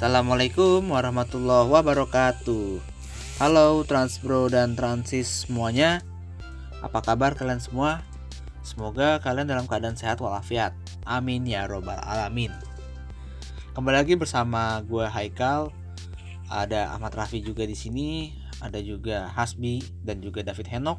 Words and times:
Assalamualaikum 0.00 0.96
warahmatullahi 0.96 1.68
wabarakatuh. 1.68 2.80
Halo 3.36 3.84
Transbro 3.84 4.48
dan 4.48 4.72
Transis 4.72 5.44
semuanya. 5.44 6.00
Apa 6.80 7.04
kabar 7.04 7.36
kalian 7.36 7.60
semua? 7.60 8.00
Semoga 8.64 9.20
kalian 9.20 9.52
dalam 9.52 9.68
keadaan 9.68 10.00
sehat 10.00 10.24
walafiat. 10.24 10.72
Amin 11.04 11.44
ya 11.44 11.68
robbal 11.68 12.00
alamin. 12.00 12.48
Kembali 13.76 14.00
lagi 14.00 14.16
bersama 14.16 14.80
gue 14.88 15.04
Haikal. 15.04 15.68
Ada 16.48 16.96
Ahmad 16.96 17.12
Rafi 17.12 17.44
juga 17.44 17.68
di 17.68 17.76
sini 17.76 18.32
Ada 18.64 18.80
juga 18.80 19.28
Hasbi 19.28 19.84
dan 20.00 20.24
juga 20.24 20.40
David 20.40 20.80
Henok. 20.80 20.96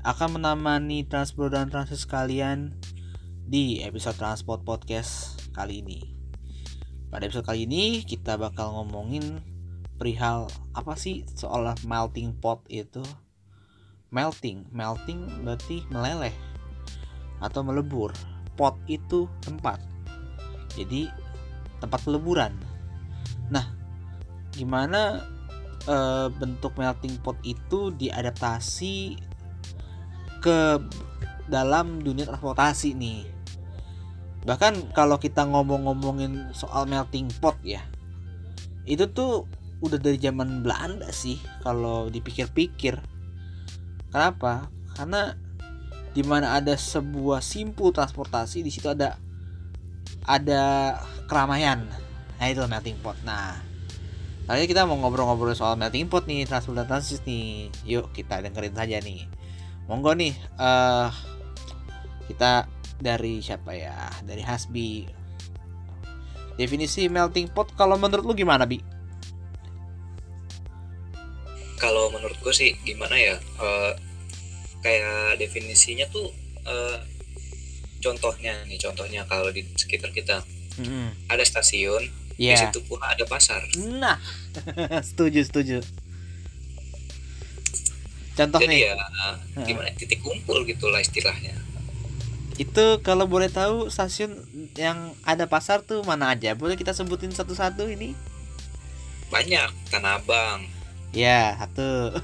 Akan 0.00 0.40
menemani 0.40 1.04
Transbro 1.04 1.52
dan 1.52 1.68
Transis 1.68 2.08
kalian 2.08 2.72
Di 3.44 3.84
episode 3.84 4.16
Transport 4.16 4.64
Podcast 4.64 5.36
kali 5.52 5.84
ini 5.84 6.21
pada 7.12 7.28
episode 7.28 7.44
kali 7.44 7.68
ini 7.68 8.00
kita 8.08 8.40
bakal 8.40 8.72
ngomongin 8.72 9.44
perihal 10.00 10.48
apa 10.72 10.96
sih 10.96 11.28
soal 11.36 11.68
melting 11.84 12.32
pot 12.32 12.64
itu. 12.72 13.04
Melting, 14.08 14.64
melting 14.72 15.44
berarti 15.44 15.84
meleleh 15.92 16.32
atau 17.44 17.60
melebur. 17.60 18.16
Pot 18.56 18.80
itu 18.88 19.28
tempat. 19.44 19.76
Jadi 20.72 21.12
tempat 21.84 22.00
peleburan. 22.00 22.56
Nah, 23.52 23.68
gimana 24.56 25.20
e, 25.84 25.96
bentuk 26.32 26.72
melting 26.80 27.20
pot 27.20 27.36
itu 27.44 27.92
diadaptasi 27.92 29.20
ke 30.40 30.80
dalam 31.44 32.00
dunia 32.00 32.24
transportasi 32.24 32.96
nih 32.96 33.41
bahkan 34.42 34.74
kalau 34.90 35.16
kita 35.22 35.46
ngomong-ngomongin 35.46 36.50
soal 36.50 36.86
melting 36.90 37.30
pot 37.38 37.54
ya 37.62 37.82
itu 38.82 39.06
tuh 39.10 39.46
udah 39.82 39.98
dari 39.98 40.18
zaman 40.18 40.62
Belanda 40.62 41.10
sih 41.10 41.42
kalau 41.66 42.06
dipikir-pikir. 42.06 43.02
Kenapa? 44.14 44.70
Karena 44.94 45.34
di 46.12 46.22
mana 46.22 46.54
ada 46.54 46.78
sebuah 46.78 47.42
simpul 47.42 47.90
transportasi 47.90 48.62
di 48.62 48.70
situ 48.70 48.86
ada 48.86 49.18
ada 50.22 50.94
keramaian. 51.26 51.82
Nah 52.38 52.46
itu 52.46 52.62
melting 52.70 52.98
pot. 53.02 53.18
Nah 53.26 53.58
kali 54.46 54.66
kita 54.66 54.86
mau 54.86 54.98
ngobrol-ngobrol 54.98 55.54
soal 55.54 55.74
melting 55.74 56.06
pot 56.06 56.30
nih 56.30 56.46
transport 56.46 56.78
dan 56.78 56.86
transit 56.86 57.26
nih. 57.26 57.70
Yuk 57.82 58.14
kita 58.14 58.38
dengerin 58.38 58.74
saja 58.78 59.02
nih. 59.02 59.26
Monggo 59.90 60.14
nih 60.14 60.34
uh, 60.62 61.10
kita 62.30 62.70
dari 63.02 63.42
siapa 63.42 63.74
ya? 63.74 64.06
Dari 64.22 64.40
Hasbi. 64.46 65.02
Definisi 66.54 67.10
melting 67.10 67.50
pot 67.50 67.74
kalau 67.74 67.98
menurut 67.98 68.22
lu 68.22 68.34
gimana 68.38 68.62
bi? 68.62 68.78
Kalau 71.82 72.14
menurut 72.14 72.38
gue 72.38 72.54
sih 72.54 72.78
gimana 72.86 73.18
ya? 73.18 73.34
Uh, 73.58 73.92
kayak 74.86 75.42
definisinya 75.42 76.06
tuh 76.14 76.30
uh, 76.62 77.02
contohnya 77.98 78.54
nih 78.70 78.78
contohnya 78.78 79.26
kalau 79.26 79.50
di 79.50 79.66
sekitar 79.74 80.14
kita. 80.14 80.46
Mm-hmm. 80.72 81.28
ada 81.28 81.44
stasiun 81.44 82.00
yeah. 82.40 82.56
di 82.56 82.56
iya. 82.56 82.64
situ 82.64 82.80
pun 82.88 82.96
ada 83.04 83.28
pasar. 83.28 83.60
Nah 83.76 84.16
setuju 85.12 85.44
setuju. 85.44 85.78
Contohnya 88.32 88.72
jadi 88.72 88.96
ya 88.96 88.96
gimana? 89.68 89.92
Titik 89.92 90.24
kumpul 90.24 90.64
gitulah 90.64 90.96
istilahnya 90.96 91.52
itu 92.60 92.84
kalau 93.00 93.24
boleh 93.24 93.48
tahu 93.48 93.88
stasiun 93.88 94.36
yang 94.76 95.16
ada 95.24 95.48
pasar 95.48 95.84
tuh 95.84 96.04
mana 96.04 96.32
aja? 96.32 96.52
Boleh 96.52 96.76
kita 96.76 96.92
sebutin 96.92 97.32
satu-satu 97.32 97.88
ini? 97.88 98.12
Banyak, 99.32 99.70
Tanah 99.88 100.20
Abang. 100.20 100.68
Ya, 101.12 101.56
satu. 101.60 102.16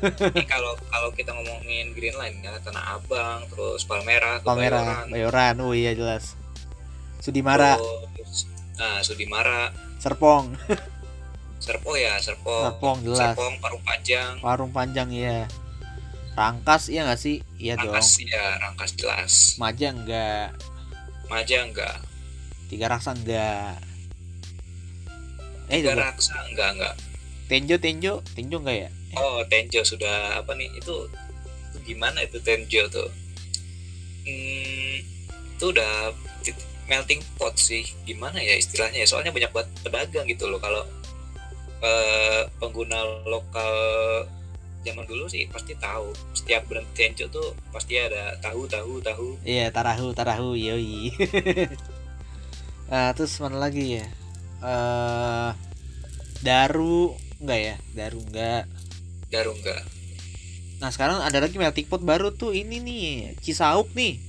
kalau 0.52 0.72
kalau 0.88 1.08
kita 1.12 1.32
ngomongin 1.36 1.92
Green 1.92 2.16
Line 2.16 2.40
ya 2.40 2.56
Tanah 2.60 2.96
Abang, 2.96 3.44
terus 3.52 3.84
Palmera, 3.84 4.40
Palmera, 4.40 4.80
Bayoran. 4.80 5.06
Bayoran. 5.12 5.54
Oh 5.60 5.76
iya 5.76 5.92
jelas. 5.92 6.36
Sudimara. 7.20 7.76
Terus, 8.16 8.48
nah, 8.80 9.04
Sudimara. 9.04 9.72
Serpong. 10.00 10.56
Serpong 11.60 11.96
ya, 12.00 12.16
Serpong. 12.16 12.64
Serpong 12.64 12.96
jelas. 13.04 13.36
Serpong 13.36 13.54
Parung 13.60 13.84
Panjang. 13.84 14.32
Parung 14.40 14.72
Panjang 14.72 15.08
ya. 15.12 15.44
Rangkas 16.38 16.86
iya 16.86 17.02
gak 17.02 17.18
sih? 17.18 17.42
Iya 17.58 17.74
dong. 17.74 17.90
Rangkas 17.90 18.22
ya, 18.22 18.44
Rangkas 18.62 18.90
jelas. 18.94 19.32
Maja 19.58 19.90
enggak. 19.90 20.54
Maja 21.26 21.56
enggak. 21.66 21.98
Tiga 22.70 22.86
raksa 22.86 23.18
enggak. 23.18 23.82
Eh, 25.66 25.82
Tiga 25.82 25.98
raksa 25.98 26.38
enggak 26.46 26.78
enggak. 26.78 26.94
Tenjo 27.50 27.76
Tenjo 27.82 28.22
Tenjo 28.38 28.62
enggak 28.62 28.86
ya? 28.86 28.88
Eh. 28.94 29.18
Oh 29.18 29.42
Tenjo 29.50 29.82
sudah 29.82 30.38
apa 30.38 30.54
nih 30.54 30.70
itu, 30.78 31.10
itu 31.74 31.76
gimana 31.82 32.22
itu 32.22 32.38
Tenjo 32.38 32.86
tuh? 32.86 33.10
Hmm, 34.22 34.94
itu 35.58 35.64
udah 35.74 36.14
melting 36.88 37.20
pot 37.36 37.52
sih 37.58 37.84
gimana 38.08 38.40
ya 38.40 38.56
istilahnya 38.56 39.04
ya 39.04 39.08
soalnya 39.10 39.28
banyak 39.28 39.52
buat 39.52 39.68
pedagang 39.84 40.24
gitu 40.24 40.48
loh 40.48 40.56
kalau 40.56 40.80
uh, 41.84 42.42
pengguna 42.56 43.04
lokal 43.28 43.72
zaman 44.88 45.04
dulu 45.04 45.28
sih 45.28 45.44
pasti 45.52 45.76
tahu. 45.76 46.10
Setiap 46.32 46.64
berhenti 46.68 47.04
tenco 47.04 47.26
tuh 47.28 47.52
pasti 47.70 48.00
ada 48.00 48.36
tahu 48.40 48.64
tahu 48.64 49.00
tahu. 49.04 49.28
Iya 49.44 49.68
tarahu 49.68 50.16
tarahu 50.16 50.56
yoi. 50.56 51.12
Nah 52.88 53.12
terus 53.16 53.36
mana 53.40 53.60
lagi 53.60 54.00
ya? 54.00 54.06
Uh, 54.58 55.50
daru 56.40 57.14
enggak 57.40 57.60
ya? 57.60 57.76
Daru 57.94 58.18
enggak. 58.24 58.64
Daru 59.28 59.52
enggak. 59.54 59.82
Nah 60.78 60.90
sekarang 60.94 61.18
ada 61.20 61.42
lagi 61.42 61.58
melting 61.58 61.90
pot 61.90 62.02
baru 62.02 62.30
tuh 62.30 62.54
ini 62.54 62.78
nih 62.78 63.34
Cisauk 63.42 63.90
nih 63.98 64.27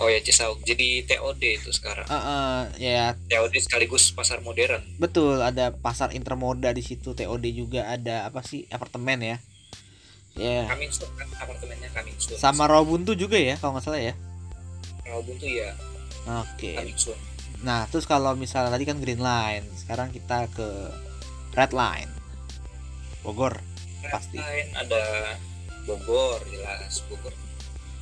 Oh 0.00 0.08
ya 0.08 0.16
Cisauk 0.24 0.64
jadi 0.64 1.04
TOD 1.04 1.60
itu 1.60 1.70
sekarang. 1.76 2.08
Uh, 2.08 2.16
uh, 2.16 2.58
ya. 2.80 3.12
TOD 3.28 3.52
sekaligus 3.60 4.08
pasar 4.16 4.40
modern. 4.40 4.80
Betul, 4.96 5.44
ada 5.44 5.76
pasar 5.76 6.16
intermoda 6.16 6.72
di 6.72 6.80
situ. 6.80 7.12
TOD 7.12 7.44
juga 7.52 7.84
ada 7.84 8.24
apa 8.24 8.40
sih 8.40 8.64
apartemen 8.72 9.20
ya? 9.20 9.36
Ya. 10.40 10.64
Yeah. 10.64 10.72
Kami 10.72 10.88
kan 10.88 11.28
apartemennya 11.36 11.92
kami 11.92 12.16
Sama 12.16 12.64
Rawabuntu 12.64 13.12
juga 13.12 13.36
ya 13.36 13.60
kalau 13.60 13.76
nggak 13.76 13.84
salah 13.84 14.00
ya. 14.00 14.16
Rawabuntu 15.04 15.44
ya. 15.44 15.76
Oke. 16.48 16.80
Okay. 16.80 16.96
Nah 17.60 17.84
terus 17.92 18.08
kalau 18.08 18.32
misalnya 18.32 18.72
tadi 18.72 18.88
kan 18.88 19.04
Green 19.04 19.20
Line, 19.20 19.68
sekarang 19.76 20.16
kita 20.16 20.48
ke 20.56 20.68
Red 21.52 21.76
Line. 21.76 22.08
Bogor 23.20 23.60
Red 24.00 24.16
pasti. 24.16 24.40
Line 24.40 24.72
ada 24.80 25.36
Bogor 25.84 26.40
jelas 26.48 27.04
Bogor 27.04 27.36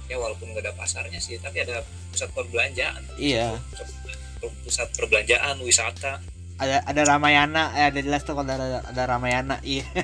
ya 0.09 0.17
walaupun 0.17 0.49
nggak 0.57 0.65
ada 0.65 0.73
pasarnya 0.73 1.21
sih 1.21 1.37
tapi 1.39 1.61
ada 1.63 1.85
pusat 2.11 2.33
perbelanjaan. 2.33 3.05
Iya. 3.21 3.61
Pusat, 4.41 4.89
perbelanjaan 4.97 5.61
wisata. 5.61 6.25
Ada 6.59 6.83
ada 6.83 7.03
Ramayana 7.07 7.71
eh, 7.77 7.93
ada 7.93 8.01
jelas 8.03 8.25
tuh 8.27 8.35
kalau 8.35 8.49
ada 8.49 8.83
ada 8.83 9.03
Ramayana 9.05 9.61
iya. 9.63 9.87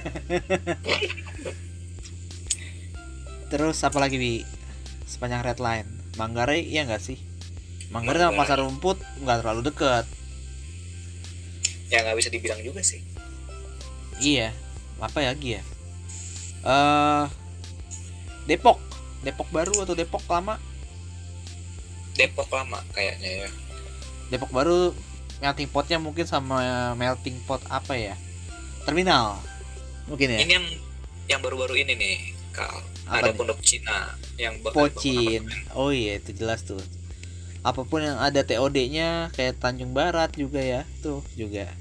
Terus 3.51 3.81
apa 3.83 3.99
lagi 3.99 4.21
bi? 4.21 4.45
Sepanjang 5.09 5.43
red 5.43 5.59
line. 5.59 5.89
Manggarai 6.21 6.63
iya 6.63 6.85
nggak 6.87 7.03
sih? 7.03 7.19
Manggarai 7.91 8.29
sama 8.29 8.39
pasar 8.39 8.61
rumput 8.61 9.01
nggak 9.25 9.41
terlalu 9.43 9.61
deket. 9.73 10.05
Ya 11.89 12.05
nggak 12.05 12.17
bisa 12.21 12.29
dibilang 12.29 12.61
juga 12.61 12.85
sih. 12.85 13.01
Iya. 14.21 14.53
Apa 15.01 15.25
ya 15.25 15.35
lagi 15.35 15.59
ya? 15.59 15.63
Uh, 16.65 17.29
Depok 18.49 18.94
Depok 19.25 19.49
baru 19.49 19.83
atau 19.83 19.97
Depok 19.97 20.23
lama? 20.29 20.61
Depok 22.15 22.53
lama 22.53 22.79
kayaknya 22.93 23.49
ya. 23.49 23.51
Depok 24.29 24.53
baru 24.53 24.93
melting 25.43 25.69
potnya 25.73 25.99
mungkin 25.99 26.29
sama 26.29 26.93
melting 26.95 27.41
pot 27.49 27.65
apa 27.73 27.97
ya? 27.97 28.15
Terminal 28.85 29.41
mungkin 30.05 30.37
ya. 30.37 30.39
Ini 30.45 30.53
yang 30.61 30.67
yang 31.25 31.41
baru-baru 31.41 31.81
ini 31.81 31.97
nih, 31.97 32.17
Kal. 32.53 32.85
Ada 33.09 33.33
nih? 33.33 33.37
pondok 33.37 33.61
Cina 33.65 34.13
yang 34.37 34.61
Pocin. 34.61 35.49
Oh 35.77 35.93
iya 35.93 36.21
itu 36.21 36.37
jelas 36.37 36.65
tuh. 36.65 36.81
Apa 37.65 37.85
pun 37.89 38.05
yang 38.05 38.21
ada 38.21 38.45
TOD-nya 38.45 39.33
kayak 39.33 39.57
Tanjung 39.57 39.97
Barat 39.97 40.37
juga 40.37 40.61
ya, 40.61 40.85
tuh 41.01 41.25
juga 41.33 41.73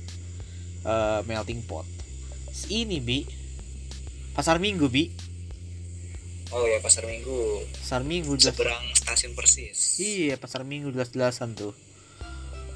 uh, 0.88 1.19
melting 1.28 1.63
pot. 1.63 1.84
Ini 2.72 3.04
bi, 3.04 3.28
pasar 4.31 4.63
Minggu 4.63 4.88
bi 4.88 5.12
Oh 6.53 6.69
ya 6.69 6.77
pasar 6.77 7.09
Minggu. 7.09 7.65
Pasar 7.81 8.01
Minggu 8.05 8.38
jelas. 8.38 8.53
Seberang 8.53 8.85
stasiun 8.94 9.33
Persis. 9.33 9.97
Iya 9.97 10.38
pasar 10.38 10.61
Minggu 10.61 10.94
jelas-jelasan 10.94 11.57
tuh. 11.57 11.73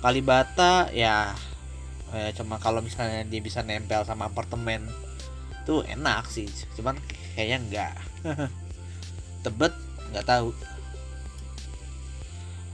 Kalibata 0.02 0.90
ya, 0.94 1.38
ya 2.10 2.30
cuma 2.34 2.58
kalau 2.58 2.82
misalnya 2.82 3.22
dia 3.26 3.42
bisa 3.42 3.62
nempel 3.62 4.02
sama 4.06 4.34
apartemen 4.34 4.82
tuh 5.70 5.86
enak 5.86 6.26
sih. 6.26 6.50
Cuman 6.74 6.98
kayaknya 7.38 7.58
enggak. 7.62 7.94
Tebet 9.46 9.74
nggak 10.10 10.26
tahu. 10.26 10.50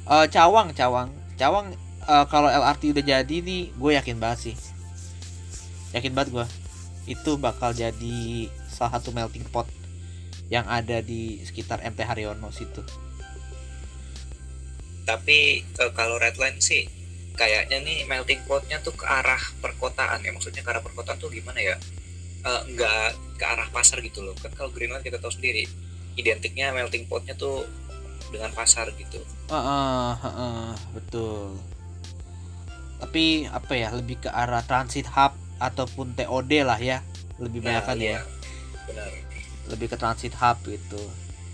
Uh, 0.07 0.27
Cawang, 0.31 0.71
Cawang, 0.71 1.11
Cawang 1.35 1.75
uh, 2.07 2.25
kalau 2.27 2.49
LRT 2.51 2.95
udah 2.95 3.03
jadi 3.03 3.35
nih 3.43 3.71
gue 3.75 3.91
yakin 3.95 4.17
banget 4.19 4.51
sih 4.51 4.55
yakin 5.93 6.11
banget 6.11 6.33
gue 6.33 6.45
itu 7.07 7.31
bakal 7.35 7.75
jadi 7.75 8.47
salah 8.71 8.97
satu 8.99 9.11
melting 9.11 9.45
pot 9.51 9.67
yang 10.53 10.69
ada 10.69 11.01
di 11.01 11.41
sekitar 11.41 11.81
MT 11.81 12.05
Haryono 12.05 12.53
situ. 12.53 12.85
Tapi 15.01 15.65
uh, 15.81 15.89
kalau 15.97 16.21
redline 16.21 16.61
sih 16.61 16.85
kayaknya 17.33 17.81
nih 17.81 18.05
melting 18.05 18.45
potnya 18.45 18.77
tuh 18.85 18.93
ke 18.93 19.09
arah 19.09 19.41
perkotaan. 19.57 20.21
Ya 20.21 20.29
maksudnya 20.29 20.61
ke 20.61 20.69
arah 20.69 20.85
perkotaan 20.85 21.17
tuh 21.17 21.33
gimana 21.33 21.57
ya? 21.57 21.73
Uh, 22.45 22.61
nggak 22.69 23.17
ke 23.41 23.45
arah 23.49 23.65
pasar 23.73 23.97
gitu 24.05 24.21
loh. 24.21 24.37
Kan 24.37 24.53
kalau 24.53 24.69
Greenland 24.69 25.01
kita 25.01 25.17
tahu 25.17 25.33
sendiri 25.33 25.65
identiknya 26.13 26.69
melting 26.69 27.09
potnya 27.09 27.33
tuh 27.33 27.65
dengan 28.29 28.53
pasar 28.53 28.93
gitu. 28.93 29.25
Uh, 29.49 29.57
uh, 29.57 30.11
uh, 30.21 30.27
uh, 30.29 30.69
betul. 30.93 31.57
Tapi 33.01 33.49
apa 33.49 33.73
ya 33.73 33.89
lebih 33.89 34.21
ke 34.21 34.29
arah 34.29 34.61
transit 34.61 35.09
hub 35.09 35.33
ataupun 35.57 36.13
TOD 36.13 36.61
lah 36.61 36.77
ya. 36.77 37.01
Lebih 37.41 37.65
Nah, 37.65 37.81
banyak 37.81 37.83
kan 37.89 37.97
iya, 37.97 38.21
ya 38.21 38.21
benar 38.85 39.32
lebih 39.71 39.91
ke 39.91 39.97
transit 39.99 40.33
hub 40.35 40.57
gitu. 40.65 40.99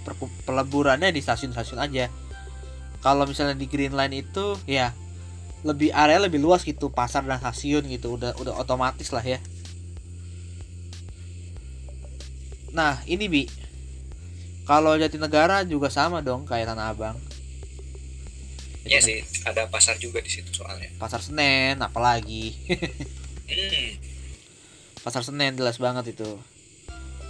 Perku- 0.05 0.31
peleburannya 0.47 1.11
di 1.13 1.21
stasiun-stasiun 1.21 1.79
aja. 1.81 2.07
Kalau 2.99 3.23
misalnya 3.23 3.55
di 3.55 3.67
Green 3.69 3.95
Line 3.95 4.23
itu 4.25 4.59
ya 4.67 4.91
lebih 5.63 5.91
area 5.91 6.23
lebih 6.23 6.39
luas 6.39 6.63
gitu 6.63 6.87
pasar 6.87 7.27
dan 7.27 7.39
stasiun 7.39 7.83
gitu 7.91 8.15
udah 8.15 8.35
udah 8.39 8.55
otomatis 8.59 9.11
lah 9.11 9.23
ya. 9.23 9.39
Nah 12.71 13.01
ini 13.05 13.27
bi. 13.27 13.43
Kalau 14.69 14.93
Jatinegara 14.93 15.65
juga 15.65 15.89
sama 15.89 16.21
dong 16.21 16.45
kayak 16.45 16.69
Tanah 16.69 16.93
Abang. 16.93 17.17
Iya 18.85 19.01
sih 19.01 19.21
ada 19.45 19.65
pasar 19.69 19.97
juga 19.97 20.21
di 20.21 20.29
situ 20.29 20.49
soalnya. 20.53 20.89
Pasar 20.97 21.21
Senen 21.21 21.77
apalagi. 21.79 22.55
Hmm, 23.49 23.97
pasar 25.01 25.25
Senen 25.25 25.57
jelas 25.57 25.81
banget 25.81 26.13
itu 26.13 26.37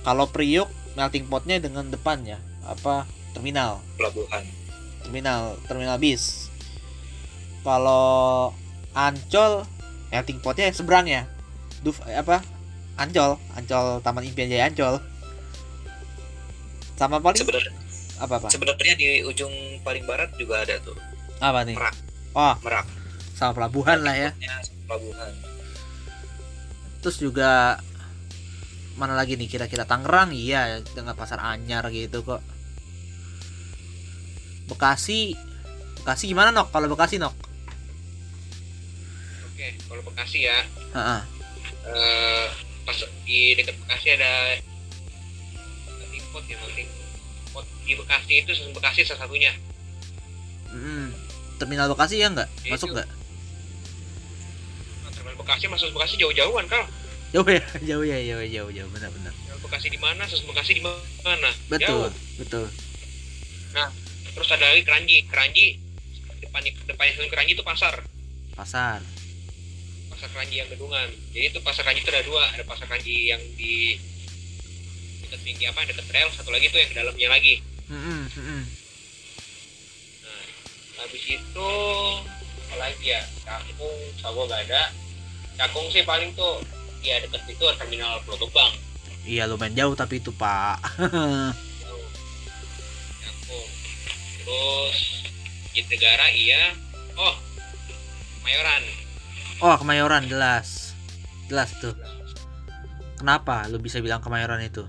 kalau 0.03 0.25
Priuk 0.31 0.69
melting 0.97 1.27
potnya 1.27 1.59
dengan 1.59 1.87
depannya 1.87 2.39
apa? 2.65 3.05
Terminal. 3.35 3.79
Pelabuhan. 3.95 4.43
Terminal 5.05 5.55
terminal 5.69 5.97
bis. 6.01 6.49
Kalau 7.61 8.51
Ancol 8.95 9.63
melting 10.09 10.39
potnya 10.41 10.71
seberang 10.73 11.05
ya. 11.05 11.23
Duf 11.85 12.01
eh, 12.09 12.17
apa? 12.17 12.41
Ancol. 12.99 13.37
Ancol 13.55 14.01
Taman 14.03 14.25
Impian 14.25 14.49
Jaya 14.49 14.67
Ancol. 14.67 14.99
Sama 16.99 17.23
paling 17.23 17.39
sebenarnya 17.39 17.71
apa 18.19 18.35
apa? 18.35 18.51
sebenarnya 18.51 18.99
di 18.99 19.23
ujung 19.23 19.51
paling 19.81 20.03
barat 20.03 20.27
juga 20.35 20.67
ada 20.67 20.75
tuh. 20.83 20.95
Apa 21.39 21.63
nih? 21.63 21.79
Merak. 21.79 21.95
oh. 22.35 22.55
Merak. 22.59 22.87
Sama 23.39 23.55
pelabuhan 23.55 24.03
lah 24.03 24.15
ya 24.19 24.29
Ya, 24.43 24.59
pelabuhan. 24.83 25.31
Terus 26.99 27.15
juga 27.23 27.79
mana 28.99 29.15
lagi 29.15 29.39
nih? 29.39 29.47
Kira-kira 29.47 29.87
Tangerang? 29.87 30.35
Iya 30.35 30.83
dengan 30.91 31.15
pasar 31.15 31.39
Anyar 31.39 31.87
gitu 31.89 32.21
kok. 32.27 32.43
Bekasi? 34.67 35.33
Bekasi 36.03 36.29
gimana 36.29 36.51
nok? 36.51 36.69
Kalau 36.69 36.91
Bekasi 36.91 37.17
nok? 37.17 37.33
Oke, 39.49 39.67
kalau 39.87 40.03
Bekasi 40.05 40.45
ya, 40.45 40.59
Heeh. 40.93 41.21
eh, 41.89 42.45
pas 42.85 42.97
di 43.25 43.55
dekat 43.57 43.75
Bekasi 43.81 44.07
ada 44.13 44.59
pot 46.29 46.45
ya, 46.45 46.55
pot 47.49 47.65
di 47.83 47.97
Bekasi 47.97 48.45
itu 48.45 48.53
stasiun 48.53 48.75
Bekasi 48.77 49.01
salah 49.01 49.25
satunya. 49.25 49.49
Mm-mm. 50.69 51.09
terminal 51.57 51.89
Bekasi 51.89 52.21
ya 52.21 52.29
nggak? 52.29 52.45
Ya, 52.63 52.77
masuk 52.77 52.93
nggak? 52.93 53.09
Nah, 55.01 55.09
terminal 55.11 55.35
Bekasi 55.41 55.65
masuk 55.67 55.89
Bekasi 55.97 56.15
jauh-jauhan 56.21 56.69
kal. 56.69 56.85
Jauh 57.29 57.45
ya 57.45 57.61
jauh 57.89 58.05
ya 58.05 58.17
jauh 58.25 58.45
jauh 58.45 58.71
jauh 58.73 58.89
benar-benar 58.89 59.33
Terminal 59.33 59.57
Bekasi 59.61 59.87
di 59.91 59.99
mana, 60.01 60.23
stasiun 60.25 60.47
Bekasi 60.49 60.71
di 60.77 60.81
mana? 60.81 61.49
betul 61.69 62.09
Jauh. 62.09 62.11
betul 62.41 62.65
Terus 64.29 64.55
ada 64.55 64.71
lagi 64.71 64.83
Keranji, 64.87 65.17
Keranji 65.27 65.65
depan 66.39 66.63
depannya 66.63 67.11
stasiun 67.11 67.29
Keranji 67.29 67.53
itu 67.59 67.65
pasar, 67.65 67.91
pasar 68.55 69.03
pasar 70.07 70.35
Keranji 70.35 70.59
yang 70.63 70.69
gedungan. 70.71 71.07
Jadi 71.35 71.45
itu 71.51 71.59
pasar 71.59 71.83
Keranji 71.83 72.01
itu 72.03 72.11
ada 72.11 72.23
dua, 72.23 72.43
ada 72.55 72.63
pasar 72.63 72.87
Keranji 72.87 73.31
yang 73.35 73.41
di 73.59 73.99
dekat 75.27 75.39
tinggi 75.43 75.63
apa, 75.67 75.83
dekat 75.87 76.07
rel, 76.11 76.31
satu 76.31 76.49
lagi 76.55 76.71
tuh 76.71 76.79
yang 76.79 76.89
ke 76.91 76.95
dalamnya 76.97 77.27
lagi. 77.31 77.55
Mm-mm, 77.91 78.21
mm-mm. 78.31 78.61
Nah, 80.23 80.43
habis 81.03 81.23
itu 81.27 81.69
apa 82.69 82.75
lagi 82.79 83.05
ya? 83.11 83.21
Cakung, 83.43 83.97
Sawo 84.23 84.47
gak 84.47 84.71
ada. 84.71 84.91
Cakung 85.59 85.87
sih 85.91 86.03
paling 86.07 86.31
tuh 86.35 86.63
ya 86.99 87.15
deket 87.23 87.41
itu 87.47 87.63
terminal 87.79 88.19
Pulau 88.27 88.47
Gebang. 88.47 88.73
iya 89.23 89.45
lumayan 89.45 89.75
jauh 89.75 89.95
tapi 89.95 90.19
itu 90.19 90.31
pak. 90.33 90.79
Terus 94.39 94.97
Jatinegara 95.73 96.27
iya. 96.33 96.73
Oh, 97.19 97.35
Mayoran. 98.41 98.83
oh 99.59 99.75
kemayoran 99.75 100.23
jelas 100.25 100.95
jelas 101.51 101.67
tuh 101.83 101.91
kenapa 103.19 103.67
lu 103.67 103.75
bisa 103.77 103.99
bilang 103.99 104.23
kemayoran 104.23 104.63
itu 104.63 104.87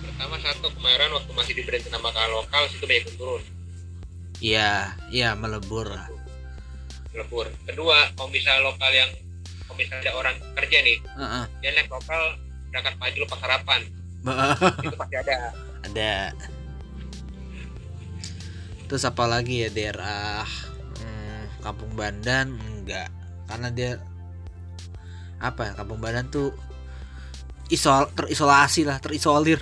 Pertama 0.00 0.40
satu 0.40 0.72
Kemayoran 0.72 1.12
waktu 1.12 1.32
masih 1.36 1.52
diberi 1.60 1.84
nama 1.92 2.08
lokal 2.32 2.64
situ 2.72 2.88
banyak 2.88 3.04
yang 3.04 3.16
turun. 3.20 3.42
iya 4.40 4.70
iya 5.12 5.36
melebur 5.36 5.92
lah 5.92 6.08
Lebur. 7.14 7.46
Kedua, 7.62 8.10
kalau 8.18 8.26
misalnya 8.26 8.66
lokal 8.66 8.90
yang 8.90 9.06
kalau 9.64 9.76
misalnya 9.80 10.02
ada 10.04 10.12
orang 10.14 10.36
kerja 10.60 10.78
nih, 10.84 10.98
Heeh. 11.00 11.44
dia 11.64 11.70
naik 11.72 11.88
lokal 11.88 12.22
berangkat 12.68 12.94
pagi 13.00 13.18
lupa 13.22 13.36
sarapan. 13.40 13.80
itu 14.82 14.96
pasti 14.98 15.16
ada. 15.16 15.36
ada. 15.84 16.14
Terus 18.90 19.04
apa 19.08 19.24
lagi 19.24 19.64
ya 19.64 19.68
daerah 19.72 20.44
hmm, 21.00 21.64
Kampung 21.64 21.92
Bandan 21.96 22.56
enggak. 22.60 23.08
Karena 23.48 23.68
dia 23.72 23.90
apa 25.40 25.70
ya 25.70 25.72
Kampung 25.78 26.00
Bandan 26.00 26.28
tuh 26.28 26.52
isol 27.72 28.10
terisolasi 28.12 28.84
lah 28.84 29.00
terisolir. 29.00 29.60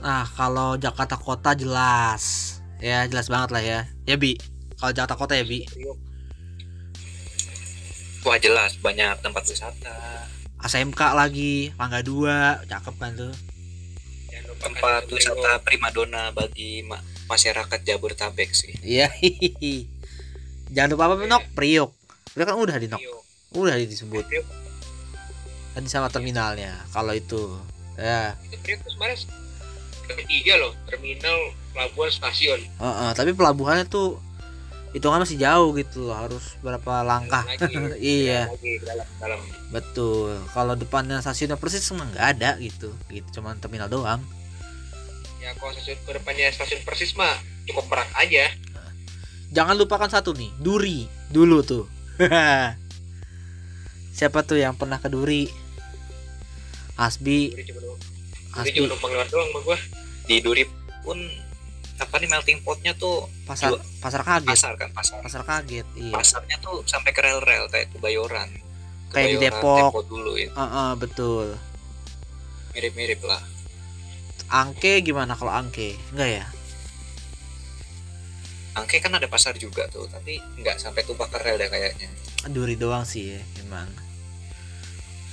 Nah 0.00 0.24
kalau 0.38 0.78
Jakarta 0.80 1.18
Kota 1.20 1.52
jelas. 1.52 2.56
Ya 2.80 3.04
jelas 3.08 3.28
banget 3.28 3.50
lah 3.52 3.62
ya. 3.64 3.80
Ya 4.06 4.16
bi. 4.16 4.38
Kalau 4.76 4.92
Jakarta 4.94 5.16
Kota 5.16 5.34
ya 5.34 5.44
bi 5.44 5.64
wah 8.26 8.38
jelas 8.42 8.74
banyak 8.82 9.22
tempat 9.22 9.46
wisata. 9.46 10.26
ASMK 10.58 10.98
lagi 11.14 11.70
Mangga 11.78 12.02
2 12.02 12.66
cakep 12.66 12.94
kan 12.98 13.12
tuh. 13.14 13.32
Tempat 14.56 15.06
kan, 15.06 15.14
wisata 15.14 15.62
primadona 15.62 16.34
bagi 16.34 16.82
ma- 16.82 17.02
masyarakat 17.30 17.78
Jabodetabek 17.86 18.50
sih. 18.50 18.74
Iya. 18.82 19.06
Jangan 20.74 20.90
lupa 20.90 21.04
apa 21.06 21.22
Nok 21.22 21.44
Priok. 21.54 21.90
Priok 22.34 22.46
kan 22.50 22.58
udah 22.58 22.76
di 22.82 22.90
Nok. 22.90 22.98
Priok. 22.98 23.22
udah 23.56 23.74
disebut. 23.78 24.24
Tadi 25.72 25.86
sama 25.86 26.10
terminalnya 26.10 26.82
kalau 26.90 27.14
itu. 27.14 27.62
Ya. 27.94 28.34
Itu 28.42 28.58
Priok 28.58 28.82
sebenarnya 28.90 29.18
ketiga 30.06 30.54
loh 30.58 30.72
terminal 30.90 31.38
pelabuhan 31.70 32.10
stasiun. 32.10 32.60
Heeh, 32.62 33.10
tapi 33.14 33.34
pelabuhannya 33.34 33.86
tuh 33.86 34.18
hitungan 34.96 35.20
masih 35.20 35.36
jauh 35.36 35.76
gitu 35.76 36.08
loh 36.08 36.16
harus 36.16 36.56
berapa 36.64 37.04
langkah. 37.04 37.44
Lagi, 37.44 37.76
iya. 38.24 38.48
lagi 38.48 38.80
dalam 38.80 39.06
dalam. 39.20 39.40
Betul. 39.68 40.40
Kalau 40.56 40.72
depannya 40.72 41.20
stasiunnya 41.20 41.60
persis 41.60 41.84
emang 41.92 42.08
nggak 42.16 42.26
ada 42.40 42.56
gitu 42.56 42.96
gitu. 43.12 43.28
Cuman 43.36 43.60
terminal 43.60 43.92
doang. 43.92 44.24
Ya 45.44 45.52
kalau 45.60 45.76
stasiun 45.76 46.00
depannya 46.00 46.48
stasiun 46.48 46.80
persis 46.88 47.12
mah 47.12 47.36
cukup 47.68 47.92
merak 47.92 48.08
aja. 48.16 48.48
Jangan 49.52 49.76
lupakan 49.76 50.08
satu 50.08 50.32
nih 50.32 50.48
Duri. 50.56 51.04
Dulu 51.28 51.60
tuh. 51.60 51.84
Siapa 54.16 54.48
tuh 54.48 54.56
yang 54.56 54.72
pernah 54.80 54.96
ke 54.96 55.12
Duri? 55.12 55.44
Asbi 56.96 57.52
Duri 57.52 57.68
cuma 57.68 57.84
Duri 57.84 58.00
Asbi 58.56 58.72
cuma 58.80 58.96
numpang 58.96 59.12
lewat 59.12 59.28
doang 59.28 59.48
sama 59.52 59.60
gua. 59.60 59.76
Di 60.24 60.40
Duri 60.40 60.64
pun 61.04 61.20
apa 61.96 62.14
nih 62.20 62.28
melting 62.28 62.60
potnya 62.60 62.92
tuh 62.92 63.24
pasar 63.48 63.72
Juga. 63.72 63.82
pasar 64.04 64.20
kaget. 64.20 64.48
pasar 64.52 64.72
kan 64.76 64.90
pasar. 64.92 65.16
Pasar 65.24 65.42
kaget 65.48 65.86
iya. 65.96 66.12
Pasarnya 66.12 66.56
tuh 66.60 66.84
sampai 66.84 67.10
ke 67.16 67.20
rel-rel 67.24 67.66
kayak 67.72 67.88
Kebayoran 67.96 68.50
Kayak 69.14 69.28
di 69.32 69.36
Depok. 69.48 69.92
Tempo 69.94 70.02
dulu 70.04 70.32
ya 70.36 70.50
Heeh, 70.52 70.90
betul. 71.00 71.56
Mirip-mirip 72.76 73.20
lah. 73.24 73.40
Angke 74.52 75.00
gimana 75.00 75.32
kalau 75.32 75.50
Angke? 75.54 75.96
Enggak 76.12 76.30
ya? 76.42 76.46
Angke 78.76 79.00
kan 79.00 79.16
ada 79.16 79.24
pasar 79.24 79.56
juga 79.56 79.88
tuh 79.88 80.04
tapi 80.12 80.36
nggak 80.60 80.76
sampai 80.76 81.00
tumpah 81.08 81.32
ke 81.32 81.40
rel 81.40 81.56
deh 81.56 81.72
kayaknya. 81.72 82.12
Duri 82.52 82.76
doang 82.76 83.08
sih 83.08 83.32
ya, 83.34 83.40
emang. 83.64 83.88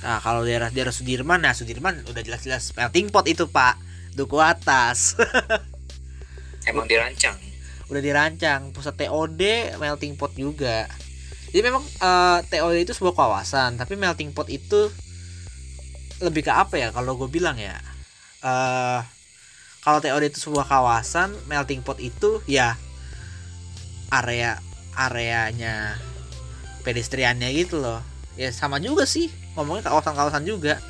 Nah 0.00 0.18
kalau 0.24 0.42
daerah 0.48 0.72
daerah 0.72 0.90
Sudirman, 0.90 1.44
nah 1.44 1.52
Sudirman 1.52 2.00
udah 2.08 2.22
jelas-jelas 2.24 2.72
melting 2.72 3.12
pot 3.12 3.28
itu 3.28 3.44
pak, 3.44 3.76
duku 4.16 4.40
atas. 4.40 5.12
emang 6.66 6.86
dirancang. 6.88 7.36
Udah 7.88 8.00
dirancang. 8.00 8.72
Pusat 8.72 8.94
TOD 9.06 9.42
melting 9.76 10.16
pot 10.16 10.32
juga. 10.32 10.88
Jadi 11.52 11.62
memang 11.62 11.84
eh, 11.84 12.38
TOD 12.50 12.76
itu 12.82 12.92
sebuah 12.96 13.14
kawasan 13.14 13.78
tapi 13.78 13.94
melting 13.94 14.34
pot 14.34 14.50
itu 14.50 14.90
lebih 16.22 16.46
ke 16.46 16.52
apa 16.54 16.78
ya 16.78 16.88
kalau 16.90 17.14
gue 17.18 17.28
bilang 17.28 17.58
ya? 17.58 17.76
Eh 18.42 19.00
kalau 19.84 20.00
TOD 20.00 20.32
itu 20.32 20.40
sebuah 20.40 20.64
kawasan 20.64 21.36
melting 21.44 21.84
pot 21.84 22.00
itu 22.00 22.40
ya 22.48 22.74
area 24.08 24.56
areanya 24.96 25.98
pedestriannya 26.86 27.52
gitu 27.52 27.82
loh. 27.82 28.00
Ya 28.34 28.50
sama 28.50 28.80
juga 28.82 29.06
sih 29.06 29.30
ngomongnya 29.54 29.90
kawasan-kawasan 29.92 30.48
juga. 30.48 30.80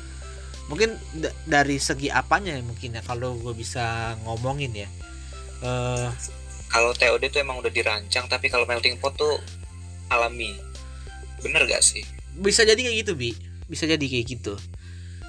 Mungkin 0.65 0.97
da- 1.21 1.35
dari 1.45 1.77
segi 1.77 2.09
apanya 2.09 2.57
ya 2.57 2.63
mungkin 2.65 2.97
ya 2.97 3.01
kalau 3.05 3.37
gue 3.37 3.53
bisa 3.53 4.17
ngomongin 4.25 4.73
ya 4.73 4.89
eh 5.63 6.09
Kalau 6.65 6.91
TOD 6.91 7.31
tuh 7.31 7.39
emang 7.39 7.63
udah 7.63 7.71
dirancang, 7.71 8.27
tapi 8.27 8.51
kalau 8.51 8.67
melting 8.67 8.99
pot 8.99 9.15
tuh 9.15 9.39
alami. 10.11 10.59
Bener 11.39 11.63
gak 11.69 11.85
sih? 11.85 12.03
bisa 12.35 12.67
jadi 12.67 12.75
kayak 12.79 12.97
gitu 13.05 13.13
bi. 13.15 13.31
Bisa 13.71 13.87
jadi 13.87 14.03
kayak 14.03 14.25
gitu. 14.27 14.53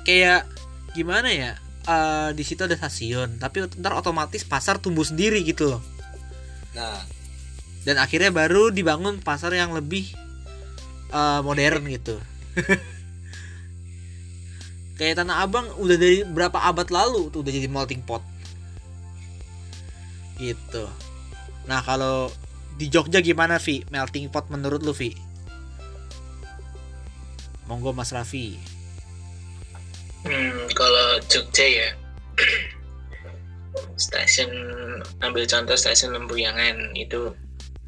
Kayak 0.02 0.46
gimana 0.92 1.30
ya? 1.30 1.52
Eh 1.86 2.30
di 2.34 2.42
situ 2.42 2.66
ada 2.66 2.74
stasiun 2.74 3.38
tapi 3.38 3.62
ntar 3.78 3.94
otomatis 3.94 4.42
pasar 4.42 4.82
tumbuh 4.82 5.06
sendiri 5.06 5.42
gitu 5.46 5.70
loh. 5.70 5.82
Nah, 6.74 6.98
dan 7.86 7.96
akhirnya 8.02 8.34
baru 8.34 8.74
dibangun 8.74 9.22
pasar 9.22 9.54
yang 9.54 9.70
lebih 9.70 10.10
eh, 11.14 11.40
modern 11.46 11.86
gitu. 11.86 12.18
Kayak 14.96 15.20
tanah 15.22 15.44
abang 15.44 15.68
udah 15.76 15.96
dari 16.00 16.24
berapa 16.24 16.56
abad 16.56 16.88
lalu 16.88 17.28
tuh 17.28 17.44
udah 17.44 17.52
jadi 17.52 17.68
melting 17.68 18.00
pot 18.00 18.24
gitu. 20.36 20.84
Nah 21.66 21.82
kalau 21.82 22.30
di 22.76 22.92
Jogja 22.92 23.24
gimana 23.24 23.56
Vi? 23.56 23.82
Melting 23.88 24.28
pot 24.28 24.48
menurut 24.52 24.84
lu 24.84 24.92
Vi? 24.92 25.16
Monggo 27.66 27.90
Mas 27.90 28.14
Raffi. 28.14 28.54
Hmm, 30.22 30.70
kalau 30.74 31.18
Jogja 31.26 31.66
ya. 31.66 31.88
Stasiun 33.96 34.52
ambil 35.24 35.48
contoh 35.48 35.74
stasiun 35.74 36.12
Lempuyangan 36.14 36.94
itu 36.94 37.32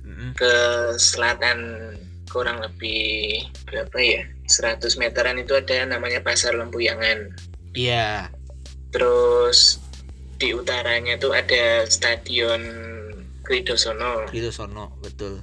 Mm-mm. 0.03 0.33
ke 0.35 0.55
selatan 0.97 1.95
kurang 2.33 2.65
lebih 2.65 3.45
berapa 3.69 3.99
ya? 4.01 4.23
100 4.49 4.81
meteran 4.97 5.37
itu 5.37 5.53
ada 5.53 5.85
namanya 5.85 6.25
pasar 6.25 6.57
Lempuyangan 6.57 7.37
iya. 7.77 8.33
Terus 8.89 9.79
di 10.39 10.55
utaranya 10.55 11.19
tuh 11.19 11.35
ada 11.35 11.83
stadion 11.91 12.63
Kridosono 13.43 14.31
gitu 14.31 14.55
sono 14.55 14.95
betul. 15.03 15.43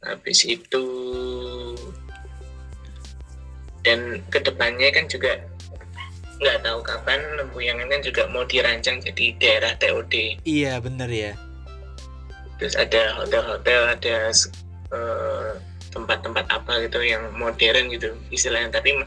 Habis 0.00 0.48
itu 0.48 0.84
dan 3.84 4.24
ke 4.32 4.40
depannya 4.40 4.88
kan 4.94 5.04
juga 5.10 5.36
nggak 6.38 6.62
tahu 6.62 6.80
kapan 6.86 7.20
Lempuyangan 7.42 7.90
kan 7.90 8.00
juga 8.00 8.22
mau 8.30 8.46
dirancang 8.46 9.02
jadi 9.02 9.34
daerah 9.42 9.72
TOD 9.76 10.40
iya 10.48 10.80
bener 10.80 11.10
ya. 11.10 11.32
Terus 12.62 12.78
ada 12.78 13.18
hotel-hotel 13.18 13.80
ada 13.92 14.16
eh, 14.94 15.50
tempat-tempat 15.92 16.46
apa 16.48 16.72
gitu 16.86 17.02
yang 17.02 17.28
modern 17.34 17.90
gitu 17.90 18.14
istilahnya. 18.30 18.78
Tapi 18.78 19.02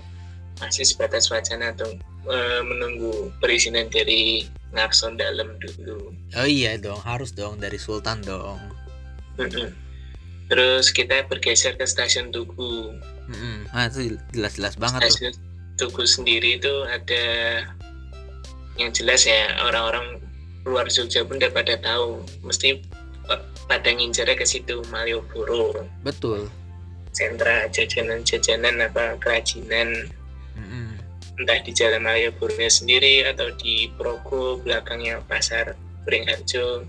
masih 0.61 0.85
sebatas 0.85 1.27
wacana 1.27 1.73
tuh 1.73 1.97
eh, 2.29 2.61
menunggu 2.61 3.33
perizinan 3.41 3.89
dari 3.89 4.45
Ngarson 4.71 5.17
dalam 5.19 5.57
dulu? 5.59 6.13
Oh 6.37 6.47
iya 6.47 6.77
dong 6.79 7.01
harus 7.03 7.33
dong 7.35 7.59
dari 7.59 7.75
Sultan 7.75 8.21
dong. 8.23 8.61
Mm-mm. 9.41 9.73
terus 10.51 10.91
kita 10.91 11.23
bergeser 11.31 11.79
ke 11.79 11.87
stasiun 11.87 12.29
Tugu. 12.29 12.93
Mm-mm. 13.31 13.71
nah 13.71 13.87
itu 13.87 14.15
jelas-jelas 14.35 14.75
banget 14.77 15.07
tuh. 15.07 15.11
Stasiun 15.11 15.35
Tugu 15.79 16.03
sendiri 16.05 16.61
itu 16.61 16.73
ada 16.85 17.23
yang 18.77 18.91
jelas 18.93 19.25
ya 19.25 19.49
orang-orang 19.65 20.21
luar 20.63 20.85
Jogja 20.87 21.25
pun 21.25 21.41
udah 21.41 21.49
pada 21.49 21.73
tahu. 21.79 22.21
Mesti 22.45 22.83
pa- 23.25 23.41
pada 23.65 23.89
ngincernya 23.89 24.37
ke 24.37 24.45
situ 24.45 24.83
Malioboro. 24.93 25.73
Betul. 26.05 26.51
Sentra 27.11 27.65
jajanan-jajanan 27.71 28.87
apa 28.87 29.17
kerajinan. 29.19 30.11
Entah 31.41 31.59
di 31.65 31.73
Jalan 31.73 32.05
Malioboro 32.05 32.53
sendiri 32.69 33.25
atau 33.25 33.49
di 33.57 33.89
Progo 33.97 34.61
belakangnya 34.61 35.25
pasar 35.25 35.73
Beringharjo 36.05 36.85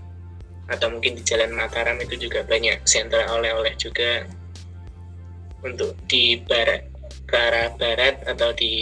atau 0.69 0.87
mungkin 0.93 1.17
di 1.17 1.23
Jalan 1.25 1.51
Mataram 1.51 1.97
itu 1.99 2.29
juga 2.29 2.45
banyak 2.45 2.85
sentra 2.85 3.27
oleh-oleh 3.33 3.73
juga. 3.75 4.29
Untuk 5.63 5.95
di 6.11 6.37
barat 6.43 6.91
ke 7.23 7.39
arah 7.39 7.71
barat 7.79 8.19
atau 8.27 8.51
di 8.53 8.73